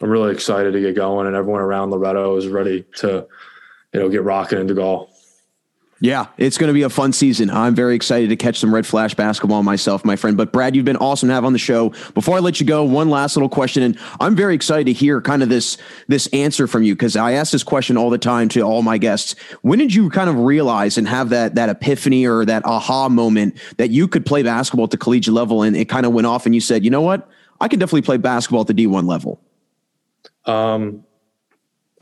I'm 0.00 0.10
really 0.10 0.32
excited 0.32 0.72
to 0.72 0.80
get 0.80 0.94
going, 0.94 1.26
and 1.26 1.36
everyone 1.36 1.62
around 1.62 1.90
Loretto 1.90 2.36
is 2.36 2.48
ready 2.48 2.84
to 2.96 3.26
you 3.92 4.00
know 4.00 4.08
get 4.08 4.22
rocking 4.22 4.58
into 4.58 4.74
golf. 4.74 5.13
Yeah, 6.00 6.26
it's 6.36 6.58
going 6.58 6.68
to 6.68 6.74
be 6.74 6.82
a 6.82 6.90
fun 6.90 7.12
season. 7.12 7.50
I'm 7.50 7.74
very 7.74 7.94
excited 7.94 8.28
to 8.30 8.36
catch 8.36 8.58
some 8.58 8.74
red 8.74 8.86
flash 8.86 9.14
basketball 9.14 9.62
myself, 9.62 10.04
my 10.04 10.16
friend. 10.16 10.36
But 10.36 10.52
Brad, 10.52 10.74
you've 10.74 10.84
been 10.84 10.96
awesome 10.96 11.28
to 11.28 11.34
have 11.34 11.44
on 11.44 11.52
the 11.52 11.58
show. 11.58 11.90
Before 12.14 12.36
I 12.36 12.40
let 12.40 12.60
you 12.60 12.66
go, 12.66 12.82
one 12.82 13.10
last 13.10 13.36
little 13.36 13.48
question, 13.48 13.82
and 13.82 13.98
I'm 14.20 14.34
very 14.34 14.54
excited 14.54 14.86
to 14.86 14.92
hear 14.92 15.20
kind 15.20 15.42
of 15.42 15.48
this 15.48 15.78
this 16.08 16.26
answer 16.28 16.66
from 16.66 16.82
you 16.82 16.94
because 16.94 17.16
I 17.16 17.32
ask 17.32 17.52
this 17.52 17.62
question 17.62 17.96
all 17.96 18.10
the 18.10 18.18
time 18.18 18.48
to 18.50 18.60
all 18.62 18.82
my 18.82 18.98
guests. 18.98 19.34
When 19.62 19.78
did 19.78 19.94
you 19.94 20.10
kind 20.10 20.28
of 20.28 20.36
realize 20.36 20.98
and 20.98 21.08
have 21.08 21.28
that 21.30 21.54
that 21.54 21.68
epiphany 21.68 22.26
or 22.26 22.44
that 22.44 22.64
aha 22.66 23.08
moment 23.08 23.56
that 23.76 23.90
you 23.90 24.08
could 24.08 24.26
play 24.26 24.42
basketball 24.42 24.84
at 24.84 24.90
the 24.90 24.98
collegiate 24.98 25.34
level, 25.34 25.62
and 25.62 25.76
it 25.76 25.88
kind 25.88 26.06
of 26.06 26.12
went 26.12 26.26
off, 26.26 26.44
and 26.44 26.54
you 26.54 26.60
said, 26.60 26.84
you 26.84 26.90
know 26.90 27.02
what, 27.02 27.28
I 27.60 27.68
can 27.68 27.78
definitely 27.78 28.02
play 28.02 28.16
basketball 28.16 28.62
at 28.62 28.66
the 28.66 28.74
D1 28.74 29.08
level. 29.08 29.40
Um, 30.44 31.04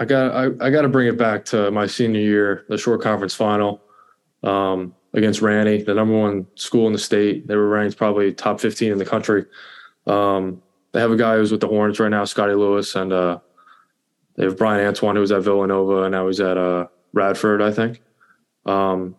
I 0.03 0.05
got 0.05 0.33
I, 0.35 0.67
I 0.67 0.71
got 0.71 0.83
to 0.83 0.89
bring 0.89 1.07
it 1.07 1.17
back 1.17 1.45
to 1.47 1.71
my 1.71 1.87
senior 1.87 2.21
year, 2.21 2.65
the 2.69 2.77
Shore 2.77 2.99
Conference 2.99 3.37
final 3.37 3.81
um, 4.43 4.97
against 5.15 5.41
Ranney, 5.41 5.81
the 5.85 5.95
number 5.95 6.19
one 6.19 6.45
school 6.57 6.89
in 6.89 6.93
the 6.93 6.99
state. 6.99 7.47
They 7.47 7.55
were 7.55 7.69
ranked 7.69 7.97
probably 7.97 8.33
top 8.33 8.61
15 8.61 8.91
in 8.91 8.99
the 8.99 9.05
country. 9.05 9.45
Um, 10.09 10.61
they 10.91 10.99
have 10.99 11.13
a 11.13 11.17
guy 11.17 11.37
who's 11.37 11.53
with 11.53 11.61
the 11.61 11.69
Hornets 11.69 12.01
right 12.01 12.09
now, 12.09 12.25
Scottie 12.25 12.55
Lewis, 12.55 12.97
and 12.97 13.13
uh, 13.13 13.39
they 14.35 14.43
have 14.43 14.59
Bryan 14.59 14.89
Antoine, 14.89 15.15
who 15.15 15.21
was 15.21 15.31
at 15.31 15.43
Villanova, 15.43 16.03
and 16.03 16.11
now 16.11 16.27
he's 16.27 16.41
at 16.41 16.59
uh, 16.59 16.89
Radford, 17.13 17.63
I 17.63 17.71
think. 17.71 18.03
Um, 18.67 19.15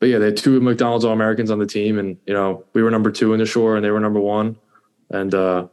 but 0.00 0.08
yeah, 0.08 0.16
they 0.16 0.26
had 0.26 0.38
two 0.38 0.58
McDonald's 0.58 1.04
All 1.04 1.12
Americans 1.12 1.50
on 1.50 1.58
the 1.58 1.66
team, 1.66 1.98
and 1.98 2.16
you 2.26 2.32
know 2.32 2.64
we 2.72 2.82
were 2.82 2.90
number 2.90 3.10
two 3.10 3.34
in 3.34 3.40
the 3.40 3.46
shore, 3.46 3.76
and 3.76 3.84
they 3.84 3.90
were 3.90 4.00
number 4.00 4.20
one. 4.20 4.56
And 5.10 5.34
uh, 5.34 5.68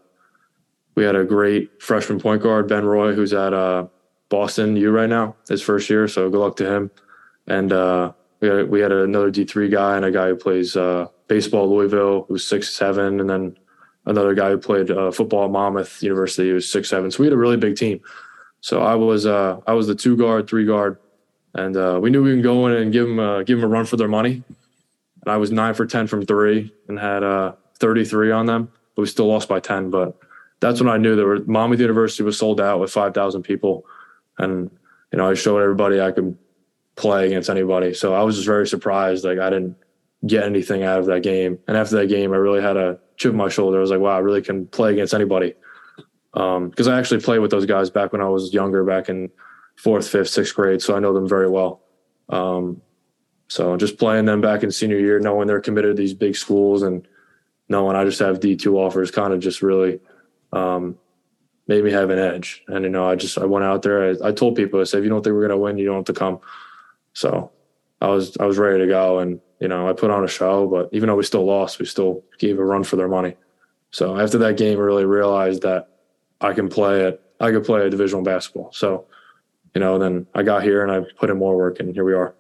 we 0.96 1.06
had 1.06 1.16
a 1.16 1.24
great 1.24 1.82
freshman 1.82 2.20
point 2.20 2.44
guard, 2.44 2.68
Ben 2.68 2.84
Roy, 2.84 3.14
who's 3.14 3.32
at 3.32 3.54
uh, 3.54 3.88
Boston 4.32 4.76
U 4.78 4.90
right 4.90 5.10
now, 5.10 5.36
his 5.48 5.62
first 5.62 5.90
year. 5.90 6.08
So 6.08 6.30
good 6.32 6.40
luck 6.40 6.56
to 6.56 6.66
him. 6.66 6.90
And 7.48 7.72
uh, 7.72 8.14
we 8.40 8.48
had, 8.48 8.70
we 8.70 8.80
had 8.80 8.92
another 8.92 9.30
D 9.30 9.46
three 9.46 9.70
guy 9.70 9.98
and 9.98 10.06
a 10.06 10.12
guy 10.12 10.30
who 10.30 10.36
plays 10.36 10.76
uh, 10.76 11.08
baseball 11.28 11.70
Louisville, 11.70 12.26
who's 12.28 12.48
six 12.48 12.76
seven, 12.76 13.20
and 13.20 13.30
then 13.30 13.58
another 14.06 14.34
guy 14.34 14.50
who 14.50 14.58
played 14.58 14.90
uh, 14.90 15.12
football 15.12 15.46
at 15.46 15.52
Monmouth 15.52 16.02
University, 16.02 16.48
who 16.50 16.56
was 16.56 16.72
six 16.72 16.90
seven. 16.90 17.12
So 17.12 17.20
we 17.20 17.28
had 17.28 17.34
a 17.34 17.38
really 17.38 17.58
big 17.58 17.76
team. 17.76 18.00
So 18.62 18.82
I 18.82 18.96
was 18.96 19.26
uh, 19.26 19.60
I 19.68 19.74
was 19.74 19.88
the 19.88 19.96
two 19.96 20.16
guard, 20.16 20.48
three 20.48 20.66
guard, 20.66 20.98
and 21.54 21.76
uh, 21.76 22.00
we 22.02 22.10
knew 22.10 22.24
we 22.24 22.36
could 22.36 22.44
go 22.44 22.68
in 22.68 22.74
and 22.74 22.92
give 22.94 23.08
them 23.08 23.20
a, 23.20 23.44
give 23.44 23.60
them 23.60 23.70
a 23.70 23.74
run 23.76 23.86
for 23.86 23.98
their 23.98 24.08
money. 24.08 24.44
And 25.22 25.28
I 25.28 25.38
was 25.38 25.52
nine 25.52 25.74
for 25.74 25.86
ten 25.86 26.08
from 26.08 26.26
three 26.26 26.74
and 26.88 26.98
had 26.98 27.24
uh, 27.24 27.54
thirty 27.80 28.06
three 28.06 28.32
on 28.32 28.46
them, 28.46 28.72
but 28.96 29.02
we 29.02 29.08
still 29.08 29.28
lost 29.28 29.50
by 29.50 29.60
ten. 29.60 29.90
But 29.90 30.18
that's 30.62 30.80
when 30.80 30.90
I 30.90 30.98
knew 30.98 31.16
that 31.16 31.48
Monmouth 31.48 31.80
University 31.80 32.24
was 32.24 32.38
sold 32.38 32.62
out 32.62 32.80
with 32.80 32.92
five 32.92 33.14
thousand 33.14 33.44
people 33.44 33.86
and 34.42 34.72
you 35.12 35.18
know 35.18 35.30
I 35.30 35.34
showed 35.34 35.60
everybody 35.60 36.02
I 36.02 36.12
could 36.12 36.38
play 36.96 37.28
against 37.28 37.50
anybody. 37.50 37.94
So 37.94 38.14
I 38.14 38.24
was 38.24 38.36
just 38.36 38.48
very 38.48 38.68
surprised. 38.68 39.24
Like 39.24 39.40
I 39.40 39.50
didn't 39.50 39.76
get 40.26 40.44
anything 40.44 40.84
out 40.84 41.00
of 41.00 41.06
that 41.08 41.24
game, 41.24 41.60
and 41.68 41.78
after 41.78 41.96
that 41.98 42.08
game, 42.08 42.34
I 42.34 42.38
really 42.38 42.62
had 42.62 42.78
a 42.78 43.00
chip 43.18 43.32
on 43.32 43.38
my 43.38 43.50
shoulder. 43.50 43.78
I 43.78 43.82
was 43.82 43.92
like, 43.92 44.00
wow, 44.00 44.16
I 44.16 44.20
really 44.20 44.42
can 44.42 44.68
play 44.68 44.92
against 44.92 45.14
anybody. 45.14 45.54
Because 46.34 46.88
um, 46.88 46.94
I 46.94 46.98
actually 46.98 47.20
played 47.20 47.40
with 47.40 47.52
those 47.52 47.66
guys 47.66 47.90
back 47.90 48.14
when 48.14 48.22
I 48.22 48.30
was 48.30 48.54
younger, 48.54 48.86
back 48.86 49.10
in 49.10 49.30
fourth, 49.76 50.08
fifth, 50.08 50.30
sixth 50.30 50.56
grade, 50.56 50.82
so 50.82 50.96
I 50.96 51.00
know 51.00 51.14
them 51.14 51.28
very 51.28 51.50
well. 51.50 51.82
Um, 52.30 52.82
so 53.48 53.76
just 53.76 53.98
playing 53.98 54.26
them 54.26 54.40
back 54.40 54.64
in 54.64 54.72
senior 54.72 54.98
year, 54.98 55.20
knowing 55.20 55.48
they're 55.48 55.60
committed 55.60 55.98
to 55.98 56.02
these 56.02 56.14
big 56.14 56.38
schools, 56.38 56.84
and 56.84 57.06
knowing 57.68 57.98
I 57.98 58.06
just 58.06 58.20
have 58.20 58.40
D 58.40 58.56
two 58.56 58.78
offers, 58.78 59.12
kind 59.12 59.34
of 59.34 59.40
just 59.40 59.62
really 59.62 60.00
um, 60.54 60.98
made 61.72 61.86
me 61.86 61.92
have 61.92 62.10
an 62.10 62.20
edge. 62.20 62.64
And 62.68 62.84
you 62.84 62.90
know, 62.90 63.10
I 63.10 63.16
just 63.16 63.38
I 63.38 63.46
went 63.46 63.64
out 63.64 63.82
there. 63.82 64.12
I, 64.12 64.28
I 64.28 64.32
told 64.34 64.58
people 64.58 64.82
I 64.82 64.84
said, 64.84 65.00
if 65.00 65.04
you 65.06 65.10
don't 65.10 65.24
think 65.24 65.34
we're 65.34 65.48
gonna 65.48 65.58
win, 65.58 65.78
you 65.78 65.86
don't 65.86 65.96
have 65.98 66.14
to 66.14 66.14
come. 66.14 66.40
So 67.14 67.50
I 68.02 68.08
was 68.08 68.36
I 68.38 68.46
was 68.46 68.58
ready 68.58 68.80
to 68.80 68.88
go, 68.88 69.20
and 69.20 69.40
you 69.62 69.70
know, 69.70 69.88
I 69.88 69.94
put 69.94 70.12
on 70.12 70.26
a 70.26 70.28
show. 70.28 70.68
But 70.68 70.90
even 70.92 71.08
though 71.08 71.16
we 71.16 71.24
still 71.24 71.46
lost, 71.46 71.80
we 71.80 71.86
still 71.86 72.24
gave 72.40 72.60
a 72.60 72.66
run 72.66 72.84
for 72.84 72.98
their 72.98 73.08
money. 73.08 73.36
So 73.92 74.20
after 74.20 74.38
that 74.40 74.58
game, 74.58 74.78
I 74.78 74.82
really 74.82 75.06
realized 75.06 75.62
that 75.62 75.88
I 76.42 76.52
can 76.54 76.68
play 76.68 77.06
it. 77.06 77.22
I 77.40 77.52
could 77.52 77.64
play 77.64 77.86
a 77.86 77.90
divisional 77.90 78.24
basketball. 78.24 78.72
So, 78.74 79.06
you 79.74 79.82
know, 79.82 79.98
then 79.98 80.28
I 80.36 80.44
got 80.44 80.64
here 80.64 80.84
and 80.84 80.92
I 80.92 81.10
put 81.18 81.30
in 81.30 81.38
more 81.38 81.56
work, 81.56 81.80
and 81.80 81.94
here 81.94 82.04
we 82.04 82.14
are. 82.14 82.36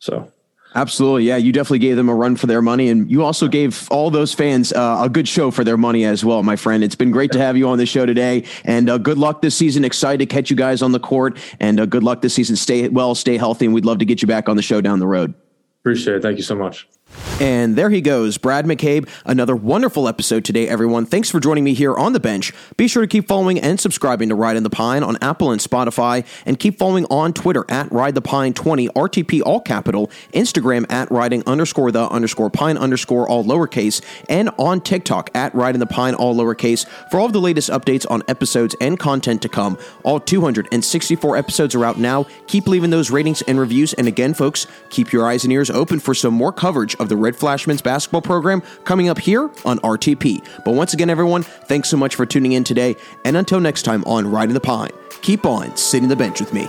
So 0.00 0.32
Absolutely. 0.74 1.24
Yeah, 1.24 1.36
you 1.36 1.52
definitely 1.52 1.78
gave 1.80 1.96
them 1.96 2.08
a 2.08 2.14
run 2.14 2.36
for 2.36 2.46
their 2.46 2.62
money. 2.62 2.88
And 2.88 3.10
you 3.10 3.24
also 3.24 3.48
gave 3.48 3.90
all 3.90 4.10
those 4.10 4.34
fans 4.34 4.72
uh, 4.72 5.00
a 5.02 5.08
good 5.08 5.26
show 5.26 5.50
for 5.50 5.64
their 5.64 5.76
money 5.76 6.04
as 6.04 6.24
well, 6.24 6.42
my 6.42 6.56
friend. 6.56 6.84
It's 6.84 6.94
been 6.94 7.10
great 7.10 7.32
to 7.32 7.38
have 7.38 7.56
you 7.56 7.68
on 7.68 7.78
the 7.78 7.86
show 7.86 8.06
today. 8.06 8.44
And 8.64 8.88
uh, 8.90 8.98
good 8.98 9.18
luck 9.18 9.42
this 9.42 9.56
season. 9.56 9.84
Excited 9.84 10.18
to 10.18 10.26
catch 10.26 10.50
you 10.50 10.56
guys 10.56 10.82
on 10.82 10.92
the 10.92 11.00
court. 11.00 11.38
And 11.58 11.80
uh, 11.80 11.86
good 11.86 12.02
luck 12.02 12.20
this 12.20 12.34
season. 12.34 12.54
Stay 12.56 12.88
well, 12.88 13.14
stay 13.14 13.36
healthy. 13.36 13.64
And 13.64 13.74
we'd 13.74 13.86
love 13.86 13.98
to 13.98 14.04
get 14.04 14.22
you 14.22 14.28
back 14.28 14.48
on 14.48 14.56
the 14.56 14.62
show 14.62 14.80
down 14.80 14.98
the 14.98 15.06
road. 15.06 15.34
Appreciate 15.80 16.16
it. 16.16 16.22
Thank 16.22 16.36
you 16.36 16.44
so 16.44 16.54
much. 16.54 16.86
And 17.40 17.76
there 17.76 17.90
he 17.90 18.00
goes, 18.00 18.36
Brad 18.36 18.64
McCabe. 18.64 19.08
Another 19.24 19.54
wonderful 19.54 20.08
episode 20.08 20.44
today, 20.44 20.66
everyone. 20.66 21.06
Thanks 21.06 21.30
for 21.30 21.38
joining 21.38 21.62
me 21.62 21.72
here 21.72 21.94
on 21.94 22.12
the 22.12 22.20
bench. 22.20 22.52
Be 22.76 22.88
sure 22.88 23.02
to 23.02 23.06
keep 23.06 23.28
following 23.28 23.60
and 23.60 23.78
subscribing 23.78 24.30
to 24.30 24.34
Riding 24.34 24.64
the 24.64 24.70
Pine 24.70 25.04
on 25.04 25.16
Apple 25.22 25.52
and 25.52 25.60
Spotify, 25.60 26.26
and 26.46 26.58
keep 26.58 26.78
following 26.78 27.04
on 27.06 27.32
Twitter 27.32 27.64
at 27.68 27.90
Ride 27.92 28.14
the 28.14 28.22
Pine 28.22 28.54
20, 28.54 28.88
RTP 28.88 29.42
all 29.44 29.60
capital, 29.60 30.10
Instagram 30.32 30.90
at 30.90 31.10
riding 31.10 31.44
underscore 31.46 31.92
the 31.92 32.08
underscore 32.08 32.50
pine 32.50 32.76
underscore 32.76 33.28
all 33.28 33.44
lowercase, 33.44 34.02
and 34.28 34.50
on 34.58 34.80
TikTok 34.80 35.30
at 35.34 35.54
Riding 35.54 35.80
the 35.80 35.86
Pine 35.86 36.14
all 36.14 36.34
lowercase 36.34 36.86
for 37.10 37.20
all 37.20 37.26
of 37.26 37.32
the 37.32 37.40
latest 37.40 37.70
updates 37.70 38.04
on 38.10 38.22
episodes 38.26 38.74
and 38.80 38.98
content 38.98 39.42
to 39.42 39.48
come. 39.48 39.78
All 40.02 40.18
264 40.18 41.36
episodes 41.36 41.74
are 41.74 41.84
out 41.84 41.98
now. 41.98 42.26
Keep 42.46 42.66
leaving 42.66 42.90
those 42.90 43.10
ratings 43.10 43.42
and 43.42 43.60
reviews. 43.60 43.92
And 43.94 44.08
again, 44.08 44.34
folks, 44.34 44.66
keep 44.90 45.12
your 45.12 45.26
eyes 45.26 45.44
and 45.44 45.52
ears 45.52 45.70
open 45.70 46.00
for 46.00 46.14
some 46.14 46.34
more 46.34 46.52
coverage 46.52 46.96
of 46.96 47.07
the 47.08 47.16
Red 47.16 47.36
Flash 47.36 47.66
men's 47.66 47.82
basketball 47.82 48.22
program 48.22 48.62
coming 48.84 49.08
up 49.08 49.18
here 49.18 49.50
on 49.64 49.78
RTP. 49.80 50.44
But 50.64 50.72
once 50.72 50.94
again, 50.94 51.10
everyone, 51.10 51.42
thanks 51.42 51.88
so 51.88 51.96
much 51.96 52.14
for 52.14 52.26
tuning 52.26 52.52
in 52.52 52.64
today. 52.64 52.96
And 53.24 53.36
until 53.36 53.60
next 53.60 53.82
time 53.82 54.04
on 54.04 54.30
Riding 54.30 54.54
the 54.54 54.60
Pine, 54.60 54.90
keep 55.22 55.46
on 55.46 55.76
sitting 55.76 56.08
the 56.08 56.16
bench 56.16 56.40
with 56.40 56.52
me. 56.52 56.68